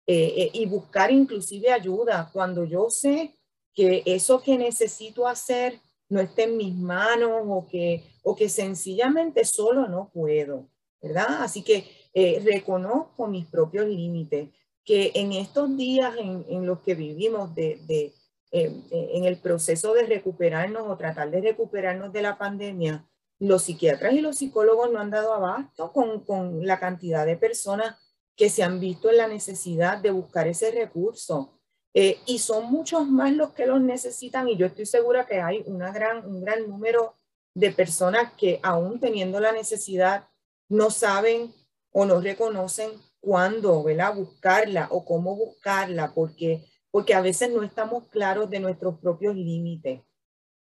eh, 0.08 0.34
eh, 0.38 0.50
y 0.54 0.68
buscar 0.68 1.12
inclusive 1.12 1.72
ayuda 1.72 2.30
cuando 2.32 2.64
yo 2.64 2.92
sé 2.92 3.36
que 3.74 4.04
eso 4.06 4.40
que 4.40 4.56
necesito 4.56 5.28
hacer 5.28 5.80
no 6.10 6.20
está 6.20 6.44
en 6.44 6.58
mis 6.58 6.76
manos 6.76 7.42
o 7.48 7.68
que, 7.68 8.04
o 8.22 8.36
que 8.36 8.48
sencillamente 8.48 9.44
solo 9.46 9.88
no 9.88 10.12
puedo, 10.14 10.70
¿verdad? 11.02 11.42
Así 11.42 11.64
que 11.64 11.88
eh, 12.14 12.40
reconozco 12.46 13.26
mis 13.28 13.48
propios 13.48 13.88
límites, 13.88 14.50
que 14.84 15.12
en 15.16 15.34
estos 15.34 15.76
días 15.76 16.16
en, 16.20 16.46
en 16.50 16.68
los 16.68 16.82
que 16.82 16.94
vivimos 16.94 17.56
de, 17.56 17.80
de 17.88 18.14
en 18.52 19.26
el 19.26 19.38
proceso 19.42 19.94
de 19.94 20.04
recuperarnos 20.04 20.88
o 20.88 20.96
tratar 20.96 21.30
de 21.30 21.42
recuperarnos 21.42 22.14
de 22.14 22.22
la 22.22 22.38
pandemia, 22.38 23.06
los 23.38 23.64
psiquiatras 23.64 24.14
y 24.14 24.22
los 24.22 24.38
psicólogos 24.38 24.92
no 24.94 25.00
han 25.00 25.10
dado 25.10 25.34
abasto 25.34 25.92
con, 25.92 26.24
con 26.24 26.66
la 26.66 26.80
cantidad 26.80 27.26
de 27.26 27.36
personas 27.36 27.98
que 28.36 28.50
se 28.50 28.64
han 28.64 28.80
visto 28.80 29.10
en 29.10 29.18
la 29.18 29.28
necesidad 29.28 29.98
de 29.98 30.12
buscar 30.12 30.48
ese 30.48 30.72
recurso. 30.72 31.60
Eh, 31.94 32.20
y 32.26 32.40
son 32.40 32.66
muchos 32.66 33.08
más 33.08 33.32
los 33.34 33.54
que 33.54 33.66
los 33.66 33.80
necesitan 33.80 34.50
y 34.50 34.58
yo 34.58 34.66
estoy 34.66 34.86
segura 34.86 35.26
que 35.26 35.40
hay 35.40 35.64
una 35.66 35.94
gran, 35.94 36.26
un 36.26 36.44
gran 36.44 36.68
número 36.68 37.16
de 37.54 37.72
personas 37.72 38.34
que 38.34 38.60
aún 38.64 39.00
teniendo 39.00 39.40
la 39.40 39.54
necesidad 39.54 40.28
no 40.68 40.90
saben 40.90 41.54
o 41.92 42.06
no 42.06 42.20
reconocen 42.20 42.92
cuándo, 43.22 43.82
¿verdad? 43.82 44.14
Buscarla 44.14 44.90
o 44.92 45.06
cómo 45.06 45.38
buscarla, 45.38 46.14
porque, 46.14 46.66
porque 46.92 47.14
a 47.14 47.22
veces 47.22 47.50
no 47.50 47.64
estamos 47.64 48.10
claros 48.10 48.50
de 48.50 48.60
nuestros 48.60 49.00
propios 49.00 49.36
límites. 49.36 50.02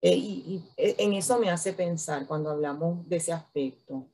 Eh, 0.00 0.16
y, 0.16 0.64
y 0.78 0.94
en 0.98 1.12
eso 1.12 1.38
me 1.38 1.50
hace 1.50 1.74
pensar 1.74 2.26
cuando 2.26 2.50
hablamos 2.50 3.06
de 3.06 3.16
ese 3.16 3.34
aspecto. 3.34 4.08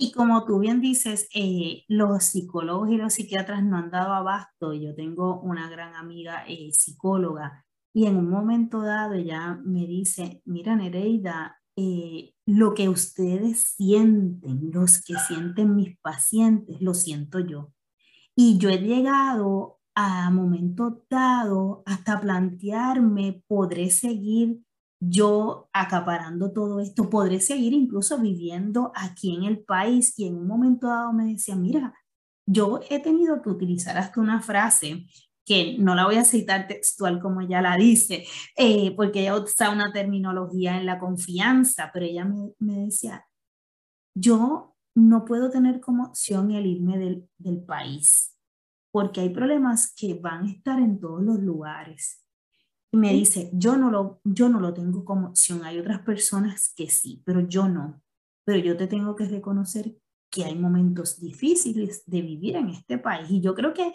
Y 0.00 0.12
como 0.12 0.44
tú 0.44 0.60
bien 0.60 0.80
dices, 0.80 1.28
eh, 1.34 1.82
los 1.88 2.22
psicólogos 2.22 2.88
y 2.90 2.96
los 2.96 3.14
psiquiatras 3.14 3.64
no 3.64 3.76
han 3.78 3.90
dado 3.90 4.12
abasto. 4.14 4.72
Yo 4.72 4.94
tengo 4.94 5.40
una 5.40 5.68
gran 5.68 5.96
amiga 5.96 6.44
eh, 6.46 6.70
psicóloga 6.72 7.66
y 7.92 8.06
en 8.06 8.16
un 8.16 8.30
momento 8.30 8.80
dado 8.82 9.14
ella 9.14 9.58
me 9.64 9.88
dice, 9.88 10.40
mira 10.44 10.76
Nereida, 10.76 11.60
eh, 11.74 12.32
lo 12.46 12.74
que 12.74 12.88
ustedes 12.88 13.74
sienten, 13.76 14.70
los 14.72 15.02
que 15.02 15.14
sienten 15.26 15.74
mis 15.74 15.98
pacientes, 15.98 16.80
lo 16.80 16.94
siento 16.94 17.40
yo. 17.40 17.72
Y 18.36 18.58
yo 18.58 18.68
he 18.70 18.78
llegado 18.78 19.80
a 19.96 20.30
momento 20.30 21.04
dado 21.10 21.82
hasta 21.86 22.20
plantearme, 22.20 23.42
¿podré 23.48 23.90
seguir 23.90 24.60
yo 25.00 25.68
acaparando 25.72 26.52
todo 26.52 26.80
esto? 26.80 27.08
¿Podré 27.10 27.40
seguir 27.40 27.72
incluso 27.72 28.18
viviendo 28.18 28.92
aquí 28.94 29.34
en 29.34 29.44
el 29.44 29.60
país? 29.60 30.18
Y 30.18 30.26
en 30.26 30.36
un 30.36 30.46
momento 30.46 30.88
dado 30.88 31.12
me 31.12 31.26
decía, 31.26 31.56
mira, 31.56 31.94
yo 32.46 32.80
he 32.90 32.98
tenido 33.00 33.42
que 33.42 33.50
utilizar 33.50 33.96
hasta 33.98 34.20
una 34.20 34.40
frase 34.40 35.06
que 35.44 35.76
no 35.78 35.94
la 35.94 36.04
voy 36.04 36.16
a 36.16 36.24
citar 36.24 36.68
textual 36.68 37.20
como 37.20 37.40
ella 37.40 37.62
la 37.62 37.76
dice, 37.76 38.26
eh, 38.54 38.94
porque 38.94 39.20
ella 39.20 39.36
usa 39.36 39.70
una 39.70 39.92
terminología 39.92 40.76
en 40.76 40.84
la 40.84 40.98
confianza, 40.98 41.90
pero 41.92 42.04
ella 42.04 42.26
me, 42.26 42.52
me 42.58 42.84
decía, 42.84 43.26
yo 44.14 44.76
no 44.94 45.24
puedo 45.24 45.48
tener 45.48 45.80
como 45.80 46.04
opción 46.04 46.50
el 46.50 46.66
irme 46.66 46.98
del, 46.98 47.28
del 47.38 47.62
país, 47.62 48.36
porque 48.90 49.22
hay 49.22 49.30
problemas 49.30 49.94
que 49.94 50.14
van 50.14 50.44
a 50.44 50.50
estar 50.50 50.78
en 50.78 51.00
todos 51.00 51.22
los 51.22 51.38
lugares. 51.38 52.27
Y 52.92 52.96
me 52.96 53.12
dice, 53.12 53.50
yo 53.52 53.76
no, 53.76 53.90
lo, 53.90 54.20
yo 54.24 54.48
no 54.48 54.60
lo 54.60 54.72
tengo 54.72 55.04
como 55.04 55.28
opción, 55.28 55.64
hay 55.64 55.78
otras 55.78 56.00
personas 56.00 56.72
que 56.74 56.88
sí, 56.88 57.22
pero 57.24 57.46
yo 57.46 57.68
no. 57.68 58.02
Pero 58.44 58.58
yo 58.60 58.76
te 58.76 58.86
tengo 58.86 59.14
que 59.14 59.26
reconocer 59.26 59.96
que 60.30 60.44
hay 60.44 60.54
momentos 60.54 61.20
difíciles 61.20 62.02
de 62.06 62.22
vivir 62.22 62.56
en 62.56 62.70
este 62.70 62.98
país. 62.98 63.30
Y 63.30 63.40
yo 63.40 63.54
creo 63.54 63.74
que 63.74 63.92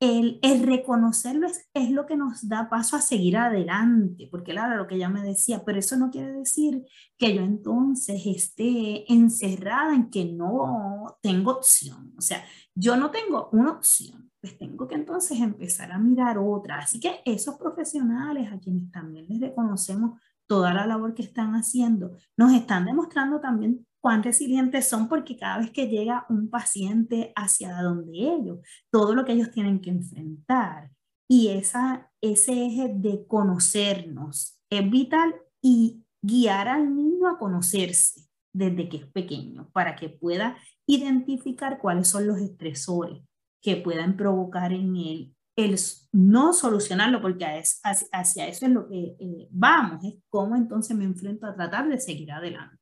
el, 0.00 0.40
reconocerlo 0.62 1.46
es, 1.72 1.90
lo 1.90 2.06
que 2.06 2.16
nos 2.16 2.48
da 2.48 2.68
paso 2.68 2.96
a 2.96 3.00
seguir 3.00 3.36
adelante, 3.36 4.28
porque 4.30 4.52
era 4.52 4.74
lo 4.76 4.86
que 4.86 4.96
ella 4.96 5.08
me 5.08 5.22
decía, 5.22 5.62
pero 5.64 5.78
eso 5.78 5.96
no 5.96 6.10
quiere 6.10 6.32
decir 6.32 6.84
que 7.16 7.34
yo 7.34 7.42
entonces 7.42 8.22
esté 8.26 9.10
encerrada 9.12 9.94
en 9.94 10.10
que 10.10 10.26
no 10.26 11.16
tengo 11.22 11.52
opción. 11.52 12.12
O 12.18 12.20
sea, 12.20 12.44
yo 12.76 12.96
no 12.96 13.10
tengo 13.10 13.48
una 13.52 13.72
opción, 13.72 14.30
pues 14.40 14.58
tengo 14.58 14.88
que 14.88 14.96
entonces 14.96 15.40
empezar 15.40 15.92
a 15.92 15.98
mirar 15.98 16.38
otra. 16.38 16.78
Así 16.78 16.98
que 17.00 17.20
esos 17.24 17.56
profesionales 17.56 18.52
a 18.52 18.58
quienes 18.58 18.90
también 18.90 19.26
les 19.28 19.40
reconocemos 19.40 20.20
toda 20.46 20.74
la 20.74 20.86
labor 20.86 21.14
que 21.14 21.22
están 21.22 21.54
haciendo, 21.54 22.16
nos 22.36 22.52
están 22.52 22.84
demostrando 22.84 23.40
también 23.40 23.86
cuán 24.00 24.22
resilientes 24.22 24.86
son 24.86 25.08
porque 25.08 25.38
cada 25.38 25.58
vez 25.58 25.70
que 25.70 25.88
llega 25.88 26.26
un 26.28 26.50
paciente 26.50 27.32
hacia 27.34 27.80
donde 27.80 28.12
ellos, 28.12 28.58
todo 28.90 29.14
lo 29.14 29.24
que 29.24 29.32
ellos 29.32 29.50
tienen 29.50 29.80
que 29.80 29.90
enfrentar 29.90 30.90
y 31.26 31.48
esa, 31.48 32.10
ese 32.20 32.66
eje 32.66 32.92
de 32.94 33.26
conocernos 33.26 34.60
es 34.68 34.90
vital 34.90 35.34
y 35.62 36.04
guiar 36.20 36.68
al 36.68 36.94
niño 36.94 37.28
a 37.28 37.38
conocerse 37.38 38.23
desde 38.54 38.88
que 38.88 38.96
es 38.98 39.06
pequeño 39.06 39.68
para 39.72 39.96
que 39.96 40.08
pueda 40.08 40.56
identificar 40.86 41.78
cuáles 41.78 42.08
son 42.08 42.26
los 42.26 42.38
estresores 42.38 43.20
que 43.60 43.76
puedan 43.76 44.16
provocar 44.16 44.72
en 44.72 44.96
él 44.96 45.34
el 45.56 45.78
no 46.12 46.52
solucionarlo, 46.52 47.20
porque 47.20 47.44
hacia, 47.44 48.48
eso 48.48 48.66
es 48.66 48.72
lo 48.72 48.88
que 48.88 49.16
eh, 49.18 49.48
vamos, 49.50 50.04
es 50.04 50.14
cómo 50.28 50.56
entonces 50.56 50.96
me 50.96 51.04
enfrento 51.04 51.46
a 51.46 51.54
tratar 51.54 51.88
de 51.88 52.00
seguir 52.00 52.32
adelante. 52.32 52.76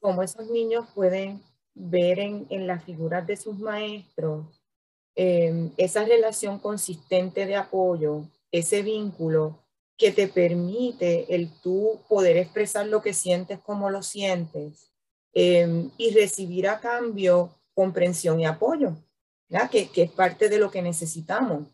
Cómo 0.00 0.22
esos 0.22 0.50
niños 0.50 0.86
pueden 0.94 1.40
ver 1.74 2.18
en, 2.18 2.46
en 2.50 2.66
las 2.66 2.82
figuras 2.84 3.26
de 3.26 3.36
sus 3.36 3.58
maestros 3.58 4.60
em, 5.14 5.70
esa 5.76 6.04
relación 6.04 6.58
consistente 6.58 7.46
de 7.46 7.56
apoyo, 7.56 8.28
ese 8.50 8.82
vínculo 8.82 9.64
que 10.00 10.12
te 10.12 10.28
permite 10.28 11.34
el 11.34 11.50
tú 11.60 12.00
poder 12.08 12.38
expresar 12.38 12.86
lo 12.86 13.02
que 13.02 13.12
sientes 13.12 13.58
como 13.60 13.90
lo 13.90 14.02
sientes 14.02 14.90
em, 15.34 15.90
y 15.98 16.10
recibir 16.12 16.68
a 16.68 16.80
cambio 16.80 17.60
comprensión 17.74 18.40
y 18.40 18.46
apoyo, 18.46 18.96
que, 19.70 19.90
que, 19.90 20.04
es 20.04 20.10
parte 20.10 20.48
de 20.48 20.58
lo 20.58 20.70
que 20.70 20.80
necesitamos. 20.80 21.68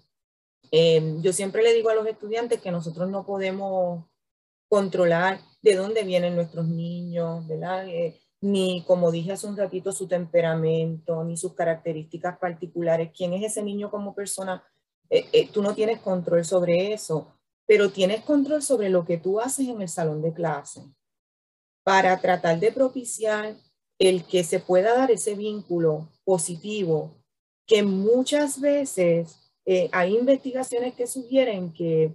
Em, 0.73 1.23
yo 1.23 1.33
siempre 1.33 1.63
le 1.63 1.73
digo 1.73 1.89
a 1.89 1.95
los 1.95 2.05
estudiantes 2.09 2.61
que 2.61 2.73
nosotros 2.73 3.09
no 3.09 3.25
podemos 3.25 4.05
controlar 4.69 5.39
de 5.63 5.77
dónde 5.77 6.03
vienen 6.03 6.35
nuestros 6.35 6.67
niños, 6.67 7.47
¿verdad? 7.47 7.87
Eh, 7.89 8.21
ni, 8.41 8.83
como 8.89 9.13
dije 9.13 9.35
hace 9.35 9.47
un 9.47 9.57
ratito, 9.57 9.93
su 9.93 10.09
temperamento, 10.09 11.23
ni 11.23 11.37
sus 11.37 11.55
características 11.55 12.39
particulares. 12.39 13.13
¿Quién 13.17 13.35
es 13.35 13.45
ese 13.45 13.63
niño 13.63 13.89
como 13.89 14.17
persona? 14.17 14.65
Eh, 15.11 15.27
eh, 15.33 15.49
tú 15.53 15.63
no 15.63 15.77
tienes 15.77 16.01
control 16.01 16.45
sobre 16.45 16.93
eso, 16.93 17.36
pero 17.67 17.91
tienes 17.91 18.23
control 18.23 18.63
sobre 18.63 18.89
lo 18.89 19.05
que 19.05 19.19
tú 19.19 19.41
haces 19.41 19.69
en 19.69 19.83
el 19.83 19.89
salón 19.89 20.23
de 20.23 20.33
clase 20.33 20.83
para 21.83 22.19
tratar 22.21 22.59
de 22.59 22.73
propiciar 22.73 23.57
el 23.99 24.25
que 24.25 24.45
se 24.45 24.61
pueda 24.61 24.97
dar 24.97 25.11
ese 25.11 25.35
vínculo 25.35 26.09
positivo, 26.25 27.17
que 27.67 27.83
muchas 27.83 28.61
veces 28.61 29.53
hay 29.93 30.17
investigaciones 30.17 30.95
que 30.95 31.07
sugieren 31.07 31.73
que 31.73 32.15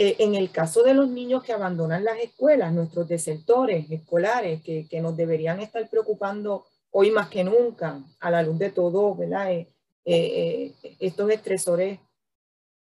eh, 0.00 0.14
en 0.20 0.36
el 0.36 0.52
caso 0.52 0.84
de 0.84 0.94
los 0.94 1.08
niños 1.08 1.42
que 1.42 1.52
abandonan 1.52 2.04
las 2.04 2.20
escuelas, 2.20 2.72
nuestros 2.72 3.08
desertores 3.08 3.90
escolares, 3.90 4.62
que, 4.62 4.86
que, 4.88 5.00
nos 5.00 5.16
deberían 5.16 5.58
estar 5.58 5.90
preocupando 5.90 6.66
hoy 6.92 7.10
más 7.10 7.28
que 7.28 7.42
nunca, 7.42 8.00
a 8.20 8.30
la 8.30 8.44
luz 8.44 8.60
de 8.60 8.70
todo, 8.70 9.16
¿verdad? 9.16 9.50
Eh, 9.50 9.66
eh, 10.04 10.72
estos 11.00 11.28
estresores 11.32 11.98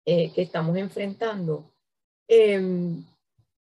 que 0.04 0.42
estamos 0.42 0.76
enfrentando. 0.78 1.75
Em, 2.28 3.06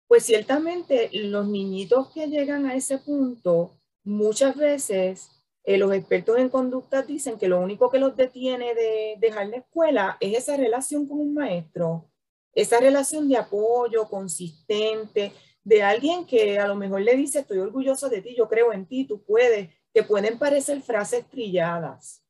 pues 0.09 0.25
ciertamente 0.25 1.11
los 1.13 1.47
niñitos 1.47 2.11
que 2.13 2.27
llegan 2.27 2.67
a 2.67 2.75
ese 2.75 2.99
punto, 2.99 3.77
muchas 4.05 4.57
veces 4.57 5.31
los 5.65 5.93
expertos 5.93 6.39
en 6.39 6.49
conducta 6.49 7.03
dicen 7.03 7.39
que 7.39 7.47
lo 7.47 7.61
único 7.61 7.91
que 7.91 8.01
los 8.01 8.17
detiene 8.17 8.75
de 8.75 9.17
dejar 9.21 9.47
la 9.49 9.59
escuela 9.59 10.17
es 10.19 10.37
esa 10.37 10.57
relación 10.57 11.07
con 11.07 11.21
un 11.21 11.35
maestro 11.35 12.11
esa 12.55 12.81
relación 12.81 13.29
de 13.29 13.37
apoyo 13.37 14.09
consistente, 14.09 15.33
de 15.63 15.83
alguien 15.83 16.27
que 16.27 16.59
a 16.59 16.67
lo 16.67 16.75
mejor 16.75 17.03
le 17.03 17.17
dice, 17.17 17.41
estoy 17.41 17.59
orgulloso 17.59 18.09
de 18.09 18.23
ti, 18.23 18.35
yo 18.37 18.49
creo 18.49 18.73
en 18.73 18.87
ti, 18.87 19.07
tú 19.07 19.23
puedes, 19.23 19.71
que 19.93 20.03
pueden 20.03 20.39
parecer 20.39 20.83
frases 20.83 21.29
trilladas, 21.29 22.25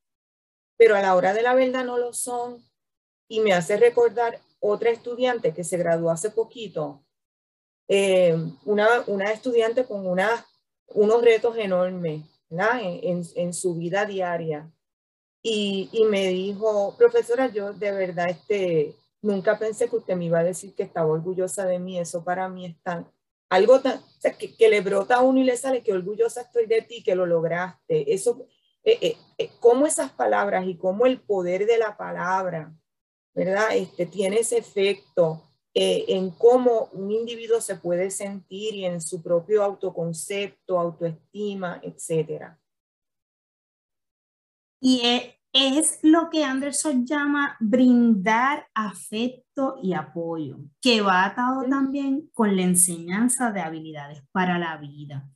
pero 0.76 0.96
a 0.96 1.02
la 1.02 1.14
hora 1.14 1.32
de 1.32 1.42
la 1.42 1.54
verdad 1.54 1.84
no 1.84 1.98
lo 1.98 2.12
son. 2.12 2.64
Y 3.28 3.40
me 3.40 3.52
hace 3.52 3.76
recordar 3.76 4.40
otra 4.60 4.90
estudiante 4.90 5.52
que 5.52 5.64
se 5.64 5.76
graduó 5.76 6.10
hace 6.10 6.30
poquito, 6.30 7.04
eh, 7.88 8.36
una, 8.64 8.86
una, 9.08 9.32
estudiante 9.32 9.84
con 9.84 10.06
una, 10.06 10.46
unos 10.86 11.22
retos 11.22 11.56
enormes 11.56 12.22
en, 12.50 13.24
en, 13.34 13.52
su 13.54 13.74
vida 13.74 14.04
diaria. 14.06 14.70
Y, 15.42 15.88
y, 15.92 16.04
me 16.04 16.28
dijo, 16.28 16.94
profesora, 16.96 17.48
yo 17.48 17.72
de 17.72 17.90
verdad 17.90 18.28
este, 18.28 18.94
Nunca 19.22 19.58
pensé 19.58 19.88
que 19.88 19.96
usted 19.96 20.16
me 20.16 20.26
iba 20.26 20.38
a 20.38 20.44
decir 20.44 20.74
que 20.74 20.82
estaba 20.82 21.08
orgullosa 21.08 21.66
de 21.66 21.78
mí. 21.78 21.98
Eso 21.98 22.24
para 22.24 22.48
mí 22.48 22.66
es 22.66 22.82
tan, 22.82 23.10
algo 23.50 23.80
tan, 23.80 24.00
que, 24.58 24.68
le 24.68 24.80
brota 24.80 25.16
a 25.16 25.20
uno 25.20 25.40
y 25.40 25.44
le 25.44 25.56
sale 25.56 25.82
que 25.82 25.92
orgullosa 25.92 26.42
estoy 26.42 26.66
de 26.66 26.82
ti, 26.82 27.02
que 27.02 27.14
lo 27.14 27.26
lograste. 27.26 28.12
Eso, 28.14 28.46
eh, 28.82 28.98
eh, 29.02 29.16
eh, 29.36 29.50
cómo 29.60 29.86
esas 29.86 30.10
palabras 30.12 30.66
y 30.66 30.76
cómo 30.76 31.04
el 31.04 31.20
poder 31.20 31.66
de 31.66 31.76
la 31.76 31.98
palabra, 31.98 32.74
¿verdad? 33.34 33.76
Este, 33.76 34.06
tiene 34.06 34.38
ese 34.38 34.58
efecto 34.58 35.42
en 35.72 36.30
cómo 36.30 36.88
un 36.92 37.12
individuo 37.12 37.60
se 37.60 37.76
puede 37.76 38.10
sentir 38.10 38.74
y 38.74 38.84
en 38.84 39.00
su 39.00 39.22
propio 39.22 39.62
autoconcepto, 39.62 40.78
autoestima, 40.78 41.80
etcétera. 41.82 42.58
Y 44.80 45.02
es 45.52 45.98
lo 46.02 46.30
que 46.30 46.44
Anderson 46.44 47.06
llama 47.06 47.56
brindar 47.60 48.66
afecto 48.74 49.78
y 49.82 49.94
apoyo, 49.94 50.58
que 50.80 51.00
va 51.00 51.24
atado 51.24 51.64
también 51.68 52.30
con 52.32 52.56
la 52.56 52.62
enseñanza 52.62 53.52
de 53.52 53.60
habilidades 53.60 54.22
para 54.32 54.58
la 54.58 54.76
vida. 54.76 55.28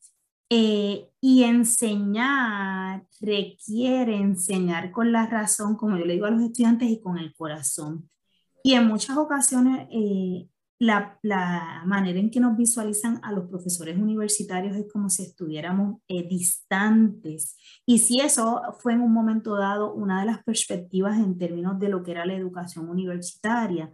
Eh, 0.50 1.10
y 1.20 1.42
enseñar 1.44 3.06
requiere 3.20 4.16
enseñar 4.16 4.90
con 4.92 5.10
la 5.10 5.26
razón, 5.26 5.76
como 5.76 5.96
yo 5.96 6.04
le 6.04 6.14
digo 6.14 6.26
a 6.26 6.30
los 6.30 6.42
estudiantes, 6.42 6.90
y 6.90 7.00
con 7.00 7.18
el 7.18 7.34
corazón. 7.34 8.10
Y 8.62 8.74
en 8.74 8.86
muchas 8.86 9.16
ocasiones 9.16 9.88
eh, 9.90 10.48
la, 10.78 11.18
la, 11.22 11.82
manera 11.86 12.18
en 12.18 12.30
que 12.30 12.40
nos 12.40 12.56
visualizan 12.56 13.20
a 13.22 13.32
los 13.32 13.48
profesores 13.48 13.96
universitarios 13.96 14.76
es 14.76 14.86
como 14.92 15.08
si 15.08 15.22
estuviéramos 15.22 16.00
eh, 16.08 16.26
distantes. 16.28 17.56
Y 17.86 17.98
si 17.98 18.20
eso 18.20 18.62
fue 18.80 18.92
en 18.94 19.00
un 19.00 19.12
momento 19.12 19.56
dado 19.56 19.94
una 19.94 20.20
de 20.20 20.26
las 20.26 20.42
perspectivas 20.44 21.18
en 21.18 21.38
términos 21.38 21.78
de 21.78 21.88
lo 21.88 22.02
que 22.02 22.12
era 22.12 22.26
la 22.26 22.34
educación 22.34 22.88
universitaria. 22.88 23.92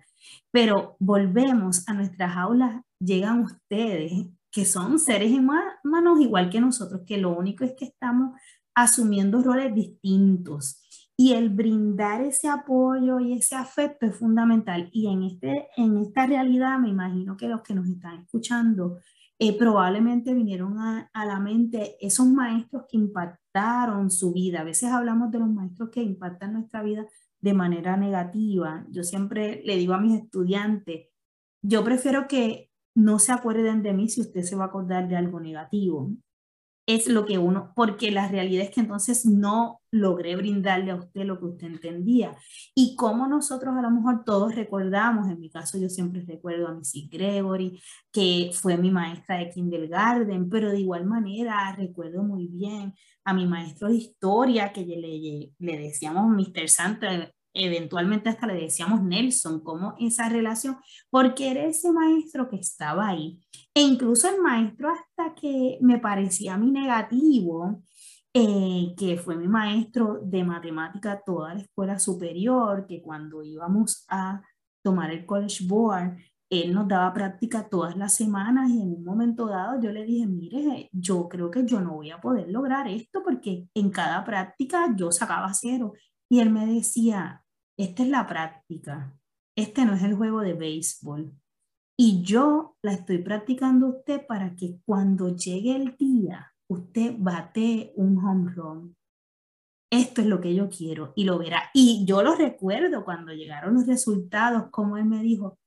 Pero 0.50 0.96
volvemos 0.98 1.88
a 1.88 1.94
nuestras 1.94 2.36
aulas, 2.36 2.82
llegan 2.98 3.40
ustedes, 3.40 4.26
que 4.50 4.64
son 4.64 4.98
seres 4.98 5.32
humanos 5.32 6.20
igual 6.20 6.50
que 6.50 6.60
nosotros, 6.60 7.02
que 7.06 7.18
lo 7.18 7.36
único 7.36 7.64
es 7.64 7.74
que 7.74 7.84
estamos 7.86 8.38
asumiendo 8.74 9.42
roles 9.42 9.74
distintos 9.74 10.82
y 11.16 11.34
el 11.34 11.50
brindar 11.50 12.22
ese 12.22 12.48
apoyo 12.48 13.20
y 13.20 13.34
ese 13.34 13.54
afecto 13.54 14.06
es 14.06 14.16
fundamental. 14.16 14.88
Y 14.92 15.06
en, 15.08 15.22
este, 15.22 15.68
en 15.76 15.98
esta 15.98 16.26
realidad 16.26 16.78
me 16.78 16.88
imagino 16.88 17.36
que 17.36 17.48
los 17.48 17.62
que 17.62 17.74
nos 17.74 17.86
están 17.88 18.20
escuchando 18.22 18.98
eh, 19.38 19.56
probablemente 19.56 20.32
vinieron 20.32 20.78
a, 20.78 21.10
a, 21.12 21.26
la 21.26 21.38
mente 21.38 21.96
esos 22.00 22.26
maestros 22.26 22.84
que 22.88 22.96
impactaron 22.96 24.10
su 24.10 24.32
vida. 24.32 24.60
A 24.60 24.64
veces 24.64 24.90
hablamos 24.90 25.30
de 25.30 25.40
los 25.40 25.50
maestros 25.50 25.90
que 25.90 26.02
impactan 26.02 26.54
nuestra 26.54 26.82
vida, 26.82 27.06
de 27.40 27.54
manera 27.54 27.96
negativa, 27.96 28.84
yo 28.90 29.02
siempre 29.02 29.62
le 29.64 29.76
digo 29.76 29.94
a 29.94 30.00
mis 30.00 30.20
estudiantes, 30.20 31.08
yo 31.62 31.84
prefiero 31.84 32.28
que 32.28 32.69
no 32.94 33.18
se 33.18 33.32
acuerden 33.32 33.82
de 33.82 33.92
mí 33.92 34.08
si 34.08 34.20
usted 34.20 34.42
se 34.42 34.56
va 34.56 34.64
a 34.64 34.68
acordar 34.68 35.08
de 35.08 35.16
algo 35.16 35.40
negativo 35.40 36.10
es 36.94 37.08
lo 37.08 37.24
que 37.24 37.38
uno, 37.38 37.72
porque 37.76 38.10
la 38.10 38.28
realidad 38.28 38.64
es 38.64 38.70
que 38.70 38.80
entonces 38.80 39.24
no 39.26 39.80
logré 39.92 40.36
brindarle 40.36 40.90
a 40.90 40.96
usted 40.96 41.24
lo 41.24 41.38
que 41.38 41.46
usted 41.46 41.66
entendía. 41.68 42.36
Y 42.74 42.96
como 42.96 43.26
nosotros 43.26 43.76
a 43.76 43.82
lo 43.82 43.90
mejor 43.90 44.24
todos 44.24 44.54
recordamos, 44.54 45.28
en 45.28 45.40
mi 45.40 45.50
caso 45.50 45.78
yo 45.78 45.88
siempre 45.88 46.24
recuerdo 46.26 46.68
a 46.68 46.74
Missy 46.74 47.08
Gregory, 47.08 47.80
que 48.12 48.50
fue 48.54 48.76
mi 48.76 48.90
maestra 48.90 49.38
de 49.38 49.50
kindergarten, 49.50 50.48
pero 50.48 50.70
de 50.70 50.80
igual 50.80 51.06
manera 51.06 51.74
recuerdo 51.76 52.22
muy 52.22 52.48
bien 52.48 52.94
a 53.24 53.34
mi 53.34 53.46
maestro 53.46 53.88
de 53.88 53.96
historia, 53.96 54.72
que 54.72 54.84
le, 54.84 55.52
decíamos 55.58 56.28
Mr. 56.28 56.68
Santa, 56.68 57.30
eventualmente 57.54 58.28
hasta 58.28 58.46
le 58.46 58.54
decíamos 58.54 59.02
Nelson, 59.02 59.60
como 59.60 59.94
esa 59.98 60.28
relación, 60.28 60.78
porque 61.10 61.50
era 61.50 61.64
ese 61.64 61.92
maestro 61.92 62.48
que 62.48 62.56
estaba 62.56 63.08
ahí. 63.08 63.40
E 63.74 63.80
incluso 63.80 64.28
el 64.28 64.40
maestro 64.40 64.90
hasta 64.90 65.34
que 65.34 65.78
me 65.80 65.98
parecía 65.98 66.54
a 66.54 66.58
mí 66.58 66.70
negativo, 66.70 67.82
eh, 68.32 68.94
que 68.96 69.16
fue 69.16 69.36
mi 69.36 69.48
maestro 69.48 70.20
de 70.22 70.44
matemática 70.44 71.22
toda 71.24 71.54
la 71.54 71.62
escuela 71.62 71.98
superior, 71.98 72.86
que 72.86 73.02
cuando 73.02 73.42
íbamos 73.42 74.04
a 74.08 74.42
tomar 74.82 75.10
el 75.10 75.26
College 75.26 75.64
Board, 75.66 76.16
él 76.50 76.74
nos 76.74 76.88
daba 76.88 77.12
práctica 77.12 77.68
todas 77.68 77.96
las 77.96 78.14
semanas 78.14 78.70
y 78.70 78.82
en 78.82 78.92
un 78.92 79.04
momento 79.04 79.46
dado 79.46 79.80
yo 79.80 79.92
le 79.92 80.04
dije, 80.04 80.26
mire, 80.26 80.88
yo 80.92 81.28
creo 81.28 81.50
que 81.50 81.64
yo 81.64 81.80
no 81.80 81.94
voy 81.94 82.10
a 82.10 82.20
poder 82.20 82.50
lograr 82.50 82.88
esto 82.88 83.22
porque 83.22 83.68
en 83.72 83.90
cada 83.90 84.24
práctica 84.24 84.92
yo 84.96 85.12
sacaba 85.12 85.54
cero 85.54 85.92
y 86.30 86.40
él 86.40 86.50
me 86.50 86.64
decía, 86.66 87.44
esta 87.76 88.02
es 88.02 88.08
la 88.08 88.26
práctica, 88.26 89.18
este 89.56 89.84
no 89.84 89.94
es 89.94 90.02
el 90.02 90.14
juego 90.14 90.40
de 90.40 90.54
béisbol. 90.54 91.34
Y 91.98 92.22
yo 92.22 92.76
la 92.82 92.92
estoy 92.92 93.18
practicando 93.18 93.88
usted 93.88 94.26
para 94.26 94.54
que 94.54 94.78
cuando 94.86 95.36
llegue 95.36 95.76
el 95.76 95.96
día, 95.96 96.54
usted 96.68 97.16
bate 97.18 97.92
un 97.96 98.16
home 98.24 98.52
run. 98.52 98.96
Esto 99.92 100.20
es 100.20 100.28
lo 100.28 100.40
que 100.40 100.54
yo 100.54 100.70
quiero 100.70 101.12
y 101.16 101.24
lo 101.24 101.36
verá. 101.36 101.64
Y 101.74 102.04
yo 102.06 102.22
lo 102.22 102.36
recuerdo 102.36 103.04
cuando 103.04 103.34
llegaron 103.34 103.74
los 103.74 103.86
resultados, 103.86 104.70
como 104.70 104.96
él 104.96 105.04
me 105.04 105.20
dijo, 105.20 105.58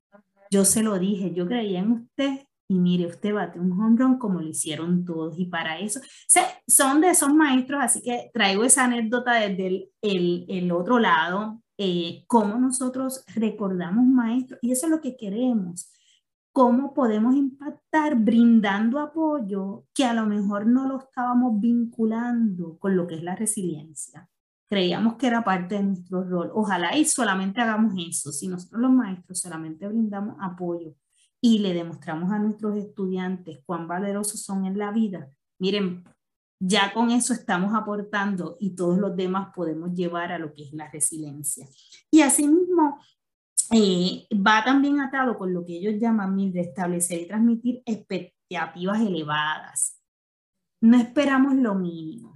yo 0.50 0.64
se 0.64 0.82
lo 0.82 0.98
dije, 0.98 1.34
yo 1.34 1.46
creía 1.46 1.80
en 1.80 1.92
usted 1.92 2.48
y 2.74 2.80
mire, 2.80 3.06
usted 3.06 3.34
bate 3.34 3.60
un 3.60 3.72
home 3.72 3.96
run 3.98 4.18
como 4.18 4.42
lo 4.42 4.48
hicieron 4.48 5.06
todos. 5.06 5.38
Y 5.38 5.46
para 5.46 5.80
eso, 5.80 6.00
son 6.68 7.02
de 7.02 7.10
esos 7.10 7.32
maestros, 7.32 7.82
así 7.84 8.02
que 8.02 8.32
traigo 8.34 8.64
esa 8.64 8.86
anécdota 8.86 9.34
desde 9.34 9.92
el, 10.02 10.46
el, 10.50 10.72
otro 10.72 10.98
lado, 10.98 11.62
eh, 11.78 12.24
cómo 12.28 12.58
nosotros 12.58 13.24
recordamos 13.36 14.06
maestros, 14.06 14.60
y 14.64 14.72
eso 14.72 14.88
es 14.88 14.92
lo 14.92 15.02
que 15.02 15.16
queremos. 15.16 15.92
Cómo 16.52 16.94
podemos 16.94 17.36
impactar 17.36 18.16
brindando 18.16 19.00
apoyo 19.00 19.86
que 19.94 20.06
a 20.06 20.14
lo 20.14 20.26
mejor 20.26 20.66
no 20.66 20.88
lo 20.88 21.00
estábamos 21.00 21.60
vinculando 21.60 22.78
con 22.80 22.96
lo 22.96 23.06
que 23.06 23.16
es 23.16 23.24
la 23.24 23.36
resiliencia. 23.36 24.30
Creíamos 24.68 25.16
que 25.16 25.28
era 25.28 25.44
parte 25.44 25.76
de 25.76 25.84
nuestro 25.84 26.24
rol. 26.24 26.52
Ojalá 26.56 26.98
y 26.98 27.06
solamente 27.06 27.62
hagamos 27.62 27.94
eso. 28.08 28.32
Si 28.32 28.48
nosotros 28.48 28.82
los 28.82 28.92
maestros 28.92 29.40
solamente 29.40 29.88
brindamos 29.88 30.36
apoyo 30.40 30.96
y 31.46 31.60
le 31.60 31.74
demostramos 31.74 32.32
a 32.32 32.40
nuestros 32.40 32.78
estudiantes 32.78 33.60
cuán 33.66 33.86
valerosos 33.86 34.42
son 34.42 34.66
en 34.66 34.78
la 34.78 34.92
vida, 34.92 35.30
miren, 35.60 36.06
ya 36.58 36.94
con 36.94 37.12
eso 37.12 37.34
estamos 37.34 37.76
aportando 37.76 38.56
y 38.62 38.78
todos 38.78 38.98
los 38.98 39.14
demás 39.18 39.50
podemos 39.54 39.94
llevar 39.94 40.32
a 40.32 40.40
lo 40.40 40.54
que 40.54 40.64
es 40.64 40.72
la 40.72 40.90
resiliencia. 40.90 41.68
Y 42.10 42.22
asimismo, 42.22 42.98
eh, 43.72 44.26
va 44.34 44.64
también 44.64 45.02
atado 45.02 45.38
con 45.38 45.54
lo 45.54 45.66
que 45.66 45.80
ellos 45.80 45.96
llaman 46.00 46.38
de 46.54 46.62
establecer 46.62 47.20
y 47.20 47.28
transmitir 47.28 47.84
expectativas 47.86 49.02
elevadas. 49.02 50.02
No 50.80 50.96
esperamos 50.96 51.56
lo 51.56 51.76
mínimo. 51.76 52.36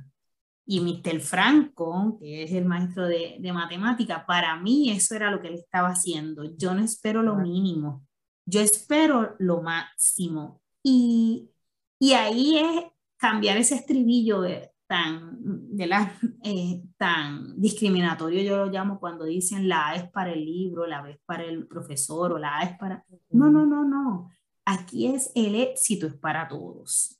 Y 0.65 0.81
Mr. 0.81 1.21
Franco, 1.21 2.17
que 2.19 2.43
es 2.43 2.51
el 2.51 2.65
maestro 2.65 3.07
de, 3.07 3.37
de 3.39 3.53
matemática, 3.53 4.25
para 4.25 4.57
mí 4.57 4.91
eso 4.91 5.15
era 5.15 5.31
lo 5.31 5.39
que 5.39 5.47
él 5.47 5.55
estaba 5.55 5.87
haciendo. 5.87 6.43
Yo 6.57 6.73
no 6.73 6.81
espero 6.83 7.23
lo 7.23 7.37
mínimo 7.37 8.06
yo 8.47 8.61
espero 8.61 9.35
lo 9.39 9.61
máximo. 9.61 10.61
Y, 10.81 11.51
y 11.99 12.13
ahí 12.13 12.57
es 12.57 12.85
cambiar 13.17 13.57
ese 13.57 13.75
estribillo 13.75 14.41
tan, 14.87 15.37
de 15.75 15.85
la, 15.85 16.17
eh, 16.43 16.81
tan 16.97 17.59
discriminatorio, 17.59 18.41
yo 18.41 18.65
lo 18.65 18.71
llamo 18.71 18.99
cuando 18.99 19.25
dicen 19.25 19.67
la 19.67 19.89
A 19.89 19.95
es 19.95 20.09
para 20.09 20.31
el 20.31 20.45
libro, 20.45 20.87
la 20.87 21.01
B 21.01 21.11
es 21.11 21.19
para 21.25 21.43
el 21.43 21.67
profesor 21.67 22.31
o 22.31 22.39
la 22.39 22.59
A 22.59 22.63
es 22.63 22.77
para... 22.77 23.05
No, 23.29 23.49
no, 23.51 23.65
no, 23.65 23.83
no. 23.83 24.29
Aquí 24.65 25.07
es 25.07 25.31
el 25.35 25.55
éxito 25.55 26.07
es 26.07 26.15
para 26.15 26.47
todos 26.47 27.16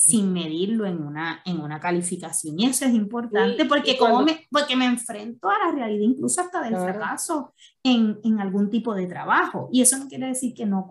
sin 0.00 0.32
medirlo 0.32 0.86
en 0.86 1.02
una, 1.02 1.42
en 1.44 1.60
una 1.60 1.78
calificación. 1.78 2.58
Y 2.58 2.64
eso 2.64 2.86
es 2.86 2.94
importante 2.94 3.66
porque, 3.66 3.98
como 3.98 4.22
me, 4.22 4.46
porque 4.50 4.74
me 4.74 4.86
enfrento 4.86 5.50
a 5.50 5.58
la 5.58 5.72
realidad, 5.72 6.00
incluso 6.00 6.40
hasta 6.40 6.62
del 6.62 6.74
fracaso 6.74 7.52
en, 7.82 8.18
en, 8.24 8.40
algún 8.40 8.70
tipo 8.70 8.94
de 8.94 9.06
trabajo. 9.06 9.68
Y 9.70 9.82
eso 9.82 9.98
no 9.98 10.08
quiere 10.08 10.28
decir 10.28 10.54
que, 10.54 10.64
no, 10.64 10.88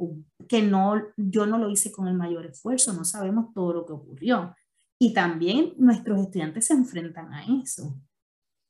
que 0.47 0.61
no, 0.61 1.01
yo 1.17 1.47
no 1.47 1.57
lo 1.57 1.71
hice 1.71 1.91
con 1.91 2.07
el 2.07 2.13
mayor 2.13 2.45
esfuerzo, 2.45 2.93
no 2.93 3.03
sabemos 3.03 3.51
todo 3.51 3.73
lo 3.73 3.85
que 3.87 3.93
ocurrió. 3.93 4.55
Y 4.99 5.11
también 5.11 5.73
nuestros 5.77 6.19
estudiantes 6.19 6.67
se 6.67 6.73
enfrentan 6.73 7.33
a 7.33 7.43
eso. 7.63 7.95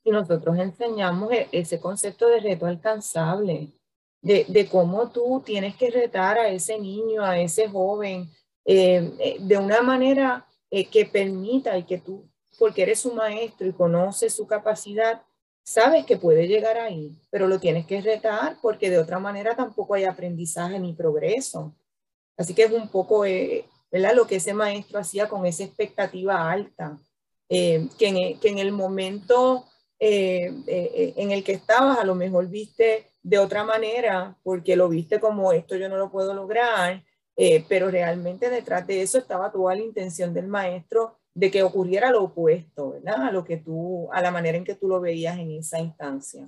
Y 0.06 0.12
nosotros 0.12 0.58
enseñamos 0.58 1.34
e, 1.34 1.49
ese 1.52 1.82
concepto 1.82 2.30
de 2.30 2.39
reto 2.39 2.65
alcanzable, 2.65 3.73
de, 4.21 4.45
de 4.47 4.69
cómo 4.69 5.10
tú 5.10 5.43
tienes 5.45 5.75
que 5.75 5.91
retar 5.91 6.38
a 6.38 6.47
ese 6.47 6.80
niño, 6.80 7.23
a 7.23 7.38
ese 7.38 7.67
joven, 7.67 8.30
eh, 8.71 9.15
eh, 9.17 9.38
de 9.39 9.58
una 9.58 9.82
manera 9.82 10.45
eh, 10.69 10.86
que 10.86 11.03
permita 11.03 11.75
y 11.75 11.86
que 11.86 11.97
tú, 11.97 12.29
porque 12.60 12.84
eres 12.84 12.99
su 12.99 13.15
maestro 13.15 13.65
y 13.65 13.73
conoces 13.73 14.36
su 14.36 14.45
capacidad, 14.45 15.23
sabes 15.63 16.05
que 16.05 16.17
puede 16.17 16.47
llegar 16.47 16.77
ahí, 16.77 17.17
pero 17.32 17.47
lo 17.47 17.60
tienes 17.60 17.88
que 17.88 17.99
retar 17.99 18.60
porque 18.62 18.91
de 18.91 18.99
otra 18.99 19.17
manera 19.17 19.55
tampoco 19.55 19.95
hay 19.95 20.03
aprendizaje 20.03 20.77
ni 20.77 20.93
progreso. 20.93 21.73
Así 22.38 22.53
que 22.53 22.65
es 22.65 22.71
un 22.71 22.89
poco 22.89 23.21
¿verdad? 23.91 24.13
lo 24.13 24.27
que 24.27 24.36
ese 24.36 24.53
maestro 24.53 24.99
hacía 24.99 25.27
con 25.27 25.47
esa 25.47 25.63
expectativa 25.63 26.51
alta, 26.51 26.95
que 27.47 27.89
en, 27.97 28.39
que, 28.39 28.49
en, 28.49 28.60
el 28.60 28.71
momento 28.71 29.65
en 29.99 31.32
el 31.32 31.43
que 31.43 31.53
estabas 31.53 31.97
a 31.97 32.05
lo 32.05 32.13
mejor 32.13 32.47
viste 32.47 33.08
de 33.23 33.39
otra 33.39 33.63
manera 33.63 34.38
porque 34.43 34.75
lo 34.75 34.89
viste 34.89 35.19
como 35.19 35.51
esto 35.53 35.75
yo 35.75 35.89
no 35.89 35.97
lo 35.97 36.12
puedo 36.12 36.36
lograr 36.36 37.03
eh, 37.41 37.63
pero 37.69 37.89
realmente 37.89 38.49
detrás 38.49 38.86
de 38.86 39.02
eso 39.02 39.17
estaba 39.17 39.49
toda 39.49 39.73
la 39.73 39.82
intención 39.82 40.34
del 40.34 40.47
maestro 40.47 41.19
de 41.34 41.49
que 41.49 41.63
ocurriera 41.63 42.12
lo 42.12 42.23
opuesto, 42.23 42.91
¿verdad? 42.91 43.28
A 43.28 43.32
lo 43.32 43.45
que 43.45 43.56
tú, 43.56 44.10
a 44.12 44.21
la 44.21 44.30
manera 44.30 44.58
en 44.58 44.65
que 44.65 44.75
tú 44.75 44.89
lo 44.89 44.99
veías 44.99 45.39
en 45.39 45.52
esa 45.52 45.80
instancia. 45.80 46.45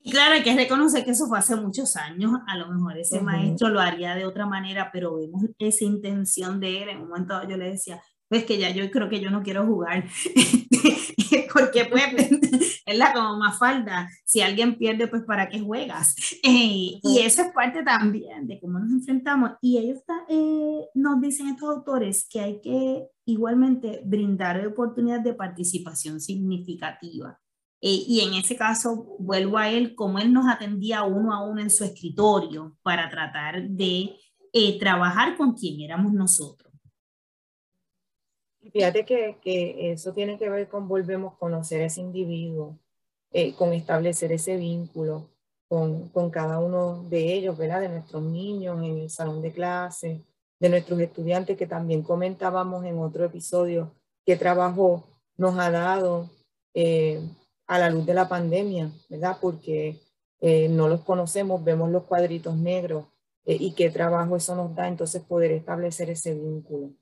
Y 0.00 0.12
claro, 0.12 0.34
hay 0.34 0.44
que 0.44 0.54
reconocer 0.54 1.04
que 1.04 1.10
eso 1.10 1.26
fue 1.26 1.40
hace 1.40 1.56
muchos 1.56 1.96
años, 1.96 2.30
a 2.46 2.56
lo 2.56 2.68
mejor 2.68 2.96
ese 2.96 3.20
maestro 3.20 3.70
lo 3.70 3.80
haría 3.80 4.14
de 4.14 4.24
otra 4.24 4.46
manera, 4.46 4.90
pero 4.92 5.16
vemos 5.16 5.42
esa 5.58 5.84
intención 5.84 6.60
de 6.60 6.84
él. 6.84 6.90
En 6.90 7.00
un 7.00 7.08
momento 7.08 7.48
yo 7.48 7.56
le 7.56 7.72
decía, 7.72 8.00
pues 8.28 8.44
que 8.44 8.56
ya 8.56 8.70
yo 8.70 8.88
creo 8.92 9.08
que 9.08 9.18
yo 9.18 9.30
no 9.30 9.42
quiero 9.42 9.66
jugar, 9.66 10.04
porque 11.52 11.86
pues, 11.86 12.77
es 12.88 12.98
la 12.98 13.12
como 13.12 13.36
más 13.36 13.58
falda, 13.58 14.08
si 14.24 14.40
alguien 14.40 14.78
pierde, 14.78 15.06
pues 15.08 15.22
para 15.22 15.48
qué 15.48 15.60
juegas. 15.60 16.16
Eh, 16.50 17.00
y 17.02 17.18
eso 17.18 17.42
es 17.42 17.52
parte 17.52 17.82
también 17.82 18.46
de 18.46 18.58
cómo 18.58 18.78
nos 18.78 18.90
enfrentamos. 18.90 19.52
Y 19.60 19.76
ellos 19.76 19.98
eh, 20.28 20.86
nos 20.94 21.20
dicen 21.20 21.48
estos 21.48 21.68
autores 21.68 22.26
que 22.30 22.40
hay 22.40 22.60
que 22.60 23.06
igualmente 23.26 24.00
brindar 24.04 24.64
oportunidades 24.66 25.24
de 25.24 25.34
participación 25.34 26.20
significativa. 26.20 27.38
Eh, 27.82 28.04
y 28.06 28.20
en 28.20 28.34
ese 28.34 28.56
caso, 28.56 29.16
vuelvo 29.18 29.58
a 29.58 29.68
él, 29.68 29.94
como 29.94 30.18
él 30.18 30.32
nos 30.32 30.46
atendía 30.46 31.02
uno 31.02 31.34
a 31.34 31.44
uno 31.44 31.60
en 31.60 31.70
su 31.70 31.84
escritorio 31.84 32.76
para 32.82 33.10
tratar 33.10 33.68
de 33.68 34.14
trabajar 34.80 35.36
con 35.36 35.52
quien 35.54 35.80
éramos 35.80 36.12
nosotros. 36.12 36.67
Fíjate 38.72 39.04
que, 39.04 39.92
eso 39.92 40.12
tiene 40.12 40.38
que 40.38 40.50
ver 40.50 40.68
con 40.68 40.88
volvemos 40.88 41.34
a 41.34 41.38
conocer 41.38 41.82
a 41.82 41.86
ese 41.86 42.00
individuo, 42.00 42.78
eh, 43.30 43.54
con 43.54 43.72
establecer 43.72 44.32
ese 44.32 44.56
vínculo 44.56 45.30
con, 45.68 46.30
cada 46.30 46.60
uno 46.60 47.04
de 47.08 47.34
ellos, 47.34 47.56
¿verdad? 47.58 47.80
De 47.82 47.88
nuestros 47.88 48.22
niños 48.22 48.82
en 48.82 48.98
el 48.98 49.10
salón 49.10 49.42
de 49.42 49.52
clase, 49.52 50.24
de 50.58 50.68
nuestros 50.68 50.98
estudiantes 51.00 51.56
que 51.56 51.66
también 51.66 52.02
comentábamos 52.02 52.84
en 52.84 52.98
otro 52.98 53.24
episodio 53.24 53.94
qué 54.24 54.36
trabajo 54.36 55.04
nos 55.36 55.58
ha 55.58 55.70
dado 55.70 56.30
eh, 56.74 57.20
a 57.66 57.78
la 57.78 57.90
luz 57.90 58.06
de 58.06 58.14
la 58.14 58.28
pandemia, 58.28 58.90
¿verdad? 59.08 59.36
Porque 59.40 60.00
eh, 60.40 60.68
no 60.68 60.88
los 60.88 61.02
conocemos, 61.04 61.62
vemos 61.62 61.90
los 61.90 62.04
cuadritos 62.04 62.56
negros 62.56 63.06
y 63.44 63.72
qué 63.72 63.88
trabajo 63.88 64.36
eso 64.36 64.54
nos 64.54 64.74
da 64.74 64.88
entonces 64.88 65.22
poder 65.22 65.52
establecer 65.52 66.10
ese 66.10 66.34
vínculo. 66.34 66.92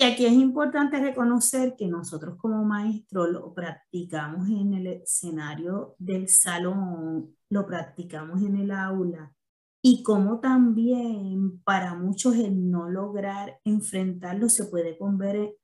Y 0.00 0.04
aquí 0.04 0.26
es 0.26 0.32
importante 0.32 1.00
reconocer 1.00 1.74
que 1.76 1.88
nosotros 1.88 2.36
como 2.38 2.64
maestros 2.64 3.30
lo 3.30 3.52
practicamos 3.52 4.48
en 4.48 4.74
el 4.74 4.86
escenario 4.86 5.96
del 5.98 6.28
salón, 6.28 7.34
lo 7.50 7.66
practicamos 7.66 8.40
en 8.42 8.58
el 8.58 8.70
aula 8.70 9.34
y 9.82 10.04
como 10.04 10.38
también 10.38 11.60
para 11.64 11.96
muchos 11.96 12.36
el 12.36 12.70
no 12.70 12.88
lograr 12.88 13.58
enfrentarlo 13.64 14.48
se 14.48 14.66
puede 14.66 14.96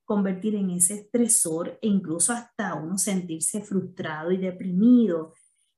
convertir 0.04 0.56
en 0.56 0.70
ese 0.70 0.94
estresor 0.94 1.78
e 1.80 1.86
incluso 1.86 2.32
hasta 2.32 2.74
uno 2.74 2.98
sentirse 2.98 3.60
frustrado 3.60 4.32
y 4.32 4.38
deprimido. 4.38 5.34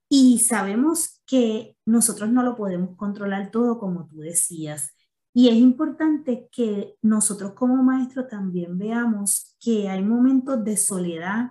Y 0.08 0.38
sabemos 0.38 1.20
que 1.26 1.76
nosotros 1.84 2.30
no 2.30 2.42
lo 2.42 2.56
podemos 2.56 2.96
controlar 2.96 3.50
todo 3.50 3.78
como 3.78 4.06
tú 4.06 4.20
decías. 4.20 4.95
Y 5.38 5.50
es 5.50 5.56
importante 5.56 6.48
que 6.50 6.96
nosotros 7.02 7.52
como 7.52 7.82
maestros 7.82 8.26
también 8.26 8.78
veamos 8.78 9.54
que 9.60 9.86
hay 9.86 10.02
momentos 10.02 10.64
de 10.64 10.78
soledad 10.78 11.50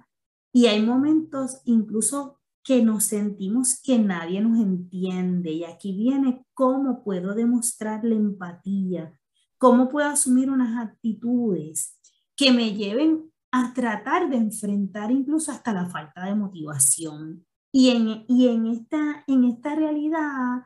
y 0.51 0.65
hay 0.65 0.83
momentos 0.83 1.61
incluso 1.65 2.39
que 2.63 2.81
nos 2.81 3.03
sentimos 3.03 3.79
que 3.83 3.99
nadie 3.99 4.41
nos 4.41 4.57
entiende. 4.57 5.51
Y 5.51 5.65
aquí 5.65 5.95
viene 5.95 6.47
cómo 6.55 7.03
puedo 7.03 7.35
demostrar 7.35 8.03
la 8.03 8.15
empatía, 8.15 9.15
cómo 9.59 9.87
puedo 9.87 10.09
asumir 10.09 10.49
unas 10.49 10.83
actitudes 10.83 11.99
que 12.35 12.51
me 12.51 12.73
lleven 12.73 13.31
a 13.51 13.71
tratar 13.75 14.31
de 14.31 14.37
enfrentar 14.37 15.11
incluso 15.11 15.51
hasta 15.51 15.73
la 15.73 15.85
falta 15.85 16.25
de 16.25 16.33
motivación. 16.33 17.45
Y 17.71 17.91
en, 17.91 18.25
y 18.27 18.47
en, 18.47 18.65
esta, 18.65 19.23
en 19.27 19.43
esta 19.43 19.75
realidad 19.75 20.63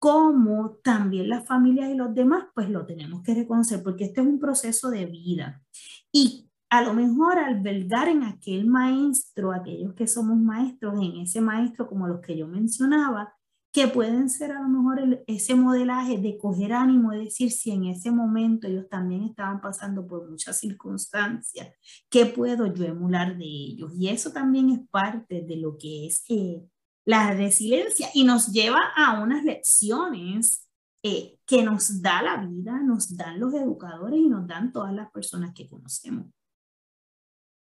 como 0.00 0.78
también 0.82 1.28
las 1.28 1.46
familias 1.46 1.90
y 1.90 1.94
los 1.94 2.14
demás, 2.14 2.46
pues 2.54 2.70
lo 2.70 2.86
tenemos 2.86 3.22
que 3.22 3.34
reconocer, 3.34 3.82
porque 3.82 4.04
este 4.04 4.22
es 4.22 4.26
un 4.26 4.40
proceso 4.40 4.88
de 4.88 5.04
vida. 5.04 5.62
Y 6.10 6.48
a 6.70 6.82
lo 6.82 6.94
mejor 6.94 7.38
albergar 7.38 8.08
en 8.08 8.22
aquel 8.22 8.66
maestro, 8.66 9.52
aquellos 9.52 9.92
que 9.92 10.06
somos 10.06 10.38
maestros, 10.38 10.94
en 11.02 11.18
ese 11.18 11.42
maestro 11.42 11.86
como 11.86 12.08
los 12.08 12.20
que 12.20 12.34
yo 12.34 12.48
mencionaba, 12.48 13.34
que 13.72 13.88
pueden 13.88 14.30
ser 14.30 14.52
a 14.52 14.62
lo 14.62 14.68
mejor 14.68 15.22
ese 15.26 15.54
modelaje 15.54 16.16
de 16.16 16.38
coger 16.38 16.72
ánimo, 16.72 17.10
de 17.10 17.24
decir 17.24 17.50
si 17.50 17.70
en 17.70 17.84
ese 17.84 18.10
momento 18.10 18.66
ellos 18.66 18.88
también 18.88 19.24
estaban 19.24 19.60
pasando 19.60 20.06
por 20.06 20.28
muchas 20.30 20.58
circunstancias, 20.58 21.68
¿qué 22.08 22.24
puedo 22.24 22.72
yo 22.72 22.86
emular 22.86 23.36
de 23.36 23.44
ellos? 23.44 23.92
Y 23.94 24.08
eso 24.08 24.32
también 24.32 24.70
es 24.70 24.80
parte 24.88 25.42
de 25.42 25.56
lo 25.56 25.76
que 25.76 26.06
es 26.06 26.24
eh, 26.30 26.64
la 27.04 27.32
resiliencia 27.32 28.08
y 28.14 28.24
nos 28.24 28.52
lleva 28.52 28.80
a 28.96 29.20
unas 29.20 29.44
lecciones 29.44 30.68
eh, 31.02 31.38
que 31.46 31.62
nos 31.62 32.02
da 32.02 32.22
la 32.22 32.36
vida, 32.36 32.80
nos 32.82 33.16
dan 33.16 33.40
los 33.40 33.54
educadores 33.54 34.20
y 34.20 34.28
nos 34.28 34.46
dan 34.46 34.72
todas 34.72 34.92
las 34.92 35.10
personas 35.10 35.54
que 35.54 35.68
conocemos. 35.68 36.26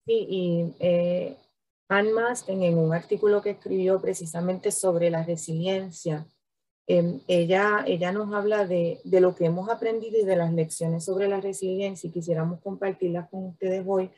Sí, 0.06 0.26
y 0.30 0.76
eh, 0.80 1.38
Anne 1.90 2.14
Masten 2.14 2.64
en 2.64 2.78
un 2.78 2.94
artículo 2.94 3.42
que 3.42 3.52
escribió 3.52 4.02
precisamente 4.02 4.72
sobre 4.72 5.10
la 5.10 5.24
resiliencia, 5.24 6.26
em, 6.88 7.20
ella, 7.28 7.84
ella 7.86 8.12
nos 8.12 8.34
habla 8.34 8.66
de, 8.66 9.00
de, 9.04 9.22
lo 9.22 9.36
que 9.36 9.46
hemos 9.46 9.70
aprendido 9.70 10.18
y 10.20 10.26
de 10.26 10.36
las 10.36 10.54
lecciones 10.54 11.06
sobre 11.06 11.28
la 11.28 11.42
resiliencia 11.42 12.08
y 12.08 12.12
quisiéramos 12.12 12.62
compartirlas 12.62 13.30
con 13.30 13.46
ustedes 13.48 13.84
hoy. 13.86 14.10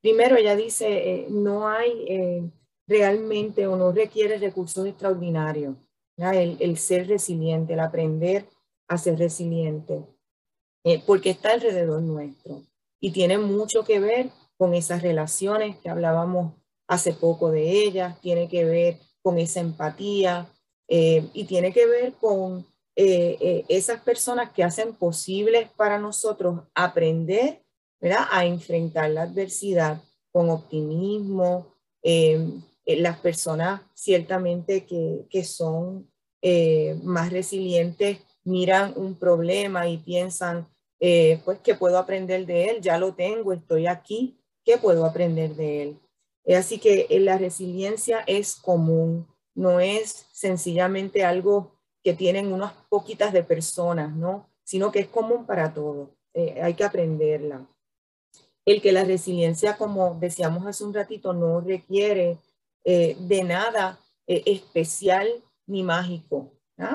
Primero, 0.00 0.36
ella 0.36 0.54
dice, 0.54 0.86
eh, 0.88 1.26
no 1.30 1.68
hay 1.68 1.90
eh, 2.08 2.50
realmente 2.86 3.66
o 3.66 3.76
no 3.76 3.92
requiere 3.92 4.38
recursos 4.38 4.86
extraordinarios. 4.86 5.76
El, 6.18 6.78
ser 6.78 7.08
resiliente, 7.08 7.74
el 7.74 7.80
aprender 7.80 8.46
a 8.88 8.96
ser 8.96 9.18
resiliente, 9.18 10.06
eh, 10.84 11.02
porque 11.06 11.28
está 11.28 11.52
alrededor 11.52 12.00
nuestro 12.00 12.62
y 13.00 13.10
tiene 13.10 13.36
mucho 13.36 13.84
que 13.84 14.00
ver 14.00 14.30
con 14.56 14.72
esas 14.72 15.02
relaciones 15.02 15.76
que 15.78 15.90
hablábamos 15.90 16.54
hace 16.88 17.12
poco 17.12 17.50
de 17.50 17.82
ellas, 17.82 18.18
tiene 18.22 18.48
que 18.48 18.64
ver 18.64 18.98
con 19.20 19.38
esa 19.38 19.60
empatía 19.60 20.50
eh, 20.88 21.28
y 21.34 21.44
tiene 21.44 21.70
que 21.70 21.84
ver 21.86 22.14
con 22.14 22.66
eh, 22.94 23.64
esas 23.68 24.00
personas 24.00 24.52
que 24.52 24.64
hacen 24.64 24.94
posible 24.94 25.70
para 25.76 25.98
nosotros 25.98 26.62
aprender 26.74 27.62
a 28.30 28.46
enfrentar 28.46 29.10
la 29.10 29.22
adversidad 29.22 30.00
con 30.32 30.48
optimismo, 30.48 31.74
eh, 32.86 33.00
las 33.00 33.18
personas 33.18 33.82
ciertamente 33.94 34.86
que, 34.86 35.26
que 35.28 35.42
son 35.42 36.08
eh, 36.40 36.98
más 37.02 37.32
resilientes 37.32 38.20
miran 38.44 38.92
un 38.94 39.16
problema 39.16 39.88
y 39.88 39.98
piensan, 39.98 40.68
eh, 41.00 41.42
pues, 41.44 41.58
¿qué 41.58 41.74
puedo 41.74 41.98
aprender 41.98 42.46
de 42.46 42.70
él? 42.70 42.80
Ya 42.80 42.96
lo 42.96 43.12
tengo, 43.12 43.52
estoy 43.52 43.88
aquí, 43.88 44.38
¿qué 44.64 44.78
puedo 44.78 45.04
aprender 45.04 45.56
de 45.56 45.82
él? 45.82 46.00
Así 46.56 46.78
que 46.78 47.08
la 47.20 47.38
resiliencia 47.38 48.20
es 48.20 48.54
común, 48.54 49.26
no 49.52 49.80
es 49.80 50.28
sencillamente 50.32 51.24
algo 51.24 51.80
que 52.04 52.14
tienen 52.14 52.52
unas 52.52 52.72
poquitas 52.88 53.32
de 53.32 53.42
personas, 53.42 54.14
¿no? 54.14 54.48
Sino 54.62 54.92
que 54.92 55.00
es 55.00 55.08
común 55.08 55.44
para 55.44 55.74
todos. 55.74 56.10
hay 56.62 56.74
que 56.74 56.84
aprenderla. 56.84 57.66
El 58.64 58.80
que 58.80 58.92
la 58.92 59.02
resiliencia, 59.02 59.76
como 59.76 60.16
decíamos 60.20 60.64
hace 60.66 60.84
un 60.84 60.94
ratito, 60.94 61.32
no 61.32 61.60
requiere 61.60 62.38
eh, 62.88 63.16
de 63.18 63.42
nada 63.42 63.98
eh, 64.28 64.44
especial 64.46 65.26
ni 65.66 65.82
mágico, 65.82 66.52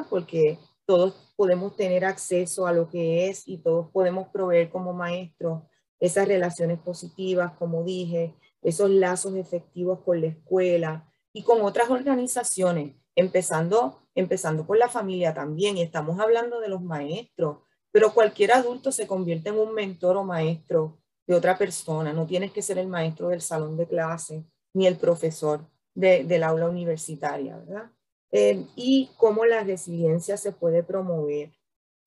porque 0.09 0.57
todos 0.85 1.33
podemos 1.35 1.75
tener 1.75 2.05
acceso 2.05 2.65
a 2.65 2.71
lo 2.71 2.87
que 2.87 3.27
es 3.27 3.45
y 3.45 3.57
todos 3.57 3.89
podemos 3.91 4.29
proveer 4.29 4.69
como 4.69 4.93
maestros 4.93 5.63
esas 5.99 6.29
relaciones 6.29 6.79
positivas, 6.79 7.51
como 7.59 7.83
dije, 7.83 8.33
esos 8.61 8.89
lazos 8.89 9.35
efectivos 9.35 9.99
con 10.05 10.21
la 10.21 10.27
escuela 10.27 11.11
y 11.33 11.43
con 11.43 11.61
otras 11.61 11.89
organizaciones, 11.89 12.95
empezando, 13.17 14.07
empezando 14.15 14.65
por 14.65 14.77
la 14.77 14.87
familia 14.87 15.33
también, 15.33 15.75
y 15.75 15.81
estamos 15.81 16.21
hablando 16.21 16.61
de 16.61 16.69
los 16.69 16.81
maestros, 16.81 17.57
pero 17.91 18.13
cualquier 18.13 18.53
adulto 18.53 18.93
se 18.93 19.07
convierte 19.07 19.49
en 19.49 19.59
un 19.59 19.73
mentor 19.73 20.15
o 20.15 20.23
maestro 20.23 21.01
de 21.27 21.35
otra 21.35 21.57
persona, 21.57 22.13
no 22.13 22.25
tienes 22.25 22.53
que 22.53 22.61
ser 22.61 22.77
el 22.77 22.87
maestro 22.87 23.27
del 23.27 23.41
salón 23.41 23.75
de 23.75 23.89
clase 23.89 24.45
ni 24.73 24.87
el 24.87 24.95
profesor 24.95 25.67
del 25.93 26.43
aula 26.43 26.69
universitaria, 26.69 27.57
¿verdad? 27.57 27.91
Eh, 28.31 28.65
y 28.75 29.09
cómo 29.17 29.45
la 29.45 29.63
resiliencia 29.63 30.37
se 30.37 30.53
puede 30.53 30.83
promover, 30.83 31.51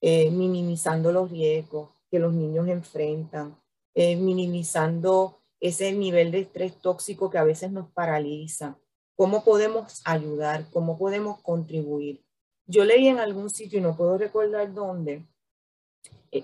eh, 0.01 0.31
minimizando 0.31 1.13
los 1.13 1.31
riesgos 1.31 1.91
que 2.11 2.19
los 2.19 2.33
niños 2.33 2.67
enfrentan, 2.69 3.59
eh, 3.95 4.17
minimizando 4.17 5.43
ese 5.61 5.93
nivel 5.93 6.31
de 6.31 6.41
estrés 6.41 6.81
tóxico 6.81 7.29
que 7.29 7.39
a 7.39 7.45
veces 7.45 7.73
nos 7.73 7.91
paraliza. 7.91 8.79
¿Cómo 9.17 9.45
podemos 9.45 10.01
ayudar? 10.05 10.65
¿Cómo 10.73 10.99
podemos 10.99 11.43
contribuir? 11.43 12.25
Yo 12.67 12.85
leí 12.85 13.09
en 13.09 13.19
algún 13.19 13.51
sitio, 13.51 13.79
y 13.79 13.83
no 13.83 13.97
puedo 13.97 14.17
recordar 14.17 14.73
dónde, 14.73 15.27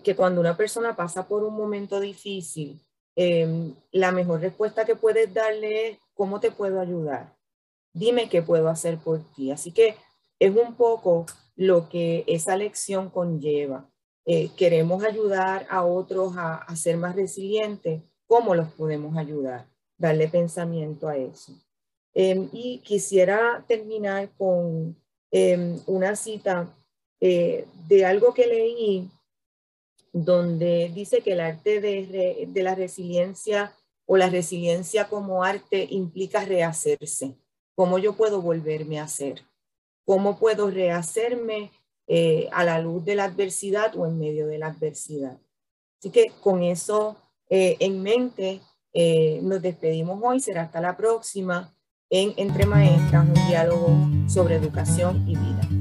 que 0.04 0.14
cuando 0.14 0.40
una 0.40 0.56
persona 0.56 0.94
pasa 0.94 1.26
por 1.26 1.42
un 1.42 1.54
momento 1.54 1.98
difícil, 1.98 2.80
la 3.90 4.12
mejor 4.12 4.40
respuesta 4.40 4.84
que 4.84 4.94
puedes 4.94 5.34
darle 5.34 5.88
es 5.88 5.98
¿cómo 6.20 6.38
te 6.38 6.50
puedo 6.50 6.80
ayudar? 6.80 7.34
Dime 7.94 8.28
qué 8.28 8.42
puedo 8.42 8.68
hacer 8.68 8.98
por 8.98 9.24
ti. 9.32 9.50
Así 9.52 9.72
que 9.72 9.96
es 10.38 10.54
un 10.54 10.74
poco 10.74 11.24
lo 11.56 11.88
que 11.88 12.24
esa 12.26 12.58
lección 12.58 13.08
conlleva. 13.08 13.88
Eh, 14.26 14.50
queremos 14.54 15.02
ayudar 15.02 15.66
a 15.70 15.82
otros 15.82 16.34
a, 16.36 16.76
ser 16.76 16.98
más 16.98 17.16
resilientes. 17.16 18.02
¿Cómo 18.26 18.54
los 18.54 18.70
podemos 18.72 19.16
ayudar? 19.16 19.66
Darle 19.96 20.28
pensamiento 20.28 21.08
a 21.08 21.16
eso. 21.16 21.54
Em, 22.12 22.50
y 22.52 22.80
quisiera 22.80 23.64
terminar 23.66 24.28
con 24.36 24.94
em, 25.30 25.80
una 25.86 26.16
cita 26.16 26.68
eh, 27.18 27.66
de 27.88 28.04
algo 28.04 28.34
que 28.34 28.46
leí 28.46 29.08
donde 30.12 30.90
dice 30.94 31.22
que 31.22 31.32
el 31.32 31.40
arte 31.40 31.80
de, 31.80 32.46
de 32.46 32.62
la 32.62 32.74
resiliencia 32.74 33.74
o 34.12 34.16
la 34.16 34.28
resiliencia 34.28 35.08
como 35.08 35.44
arte 35.44 35.86
implica 35.88 36.44
rehacerse. 36.44 37.36
¿Cómo 37.76 37.96
yo 37.96 38.16
puedo 38.16 38.42
volverme 38.42 38.98
a 38.98 39.04
hacer? 39.04 39.44
¿Cómo 40.04 40.36
puedo 40.36 40.68
rehacerme 40.68 41.70
eh, 42.08 42.48
a 42.50 42.64
la 42.64 42.80
luz 42.80 43.04
de 43.04 43.14
la 43.14 43.26
adversidad 43.26 43.96
o 43.96 44.06
en 44.06 44.18
medio 44.18 44.48
de 44.48 44.58
la 44.58 44.66
adversidad? 44.66 45.38
Así 46.00 46.10
que 46.10 46.32
con 46.42 46.64
eso 46.64 47.18
eh, 47.48 47.76
en 47.78 48.02
mente, 48.02 48.60
eh, 48.92 49.38
nos 49.44 49.62
despedimos 49.62 50.20
hoy. 50.20 50.40
Será 50.40 50.62
hasta 50.62 50.80
la 50.80 50.96
próxima 50.96 51.72
en 52.10 52.34
Entre 52.36 52.66
Maestras, 52.66 53.28
un 53.28 53.34
diálogo 53.48 53.96
sobre 54.26 54.56
educación 54.56 55.24
y 55.28 55.36
vida. 55.36 55.79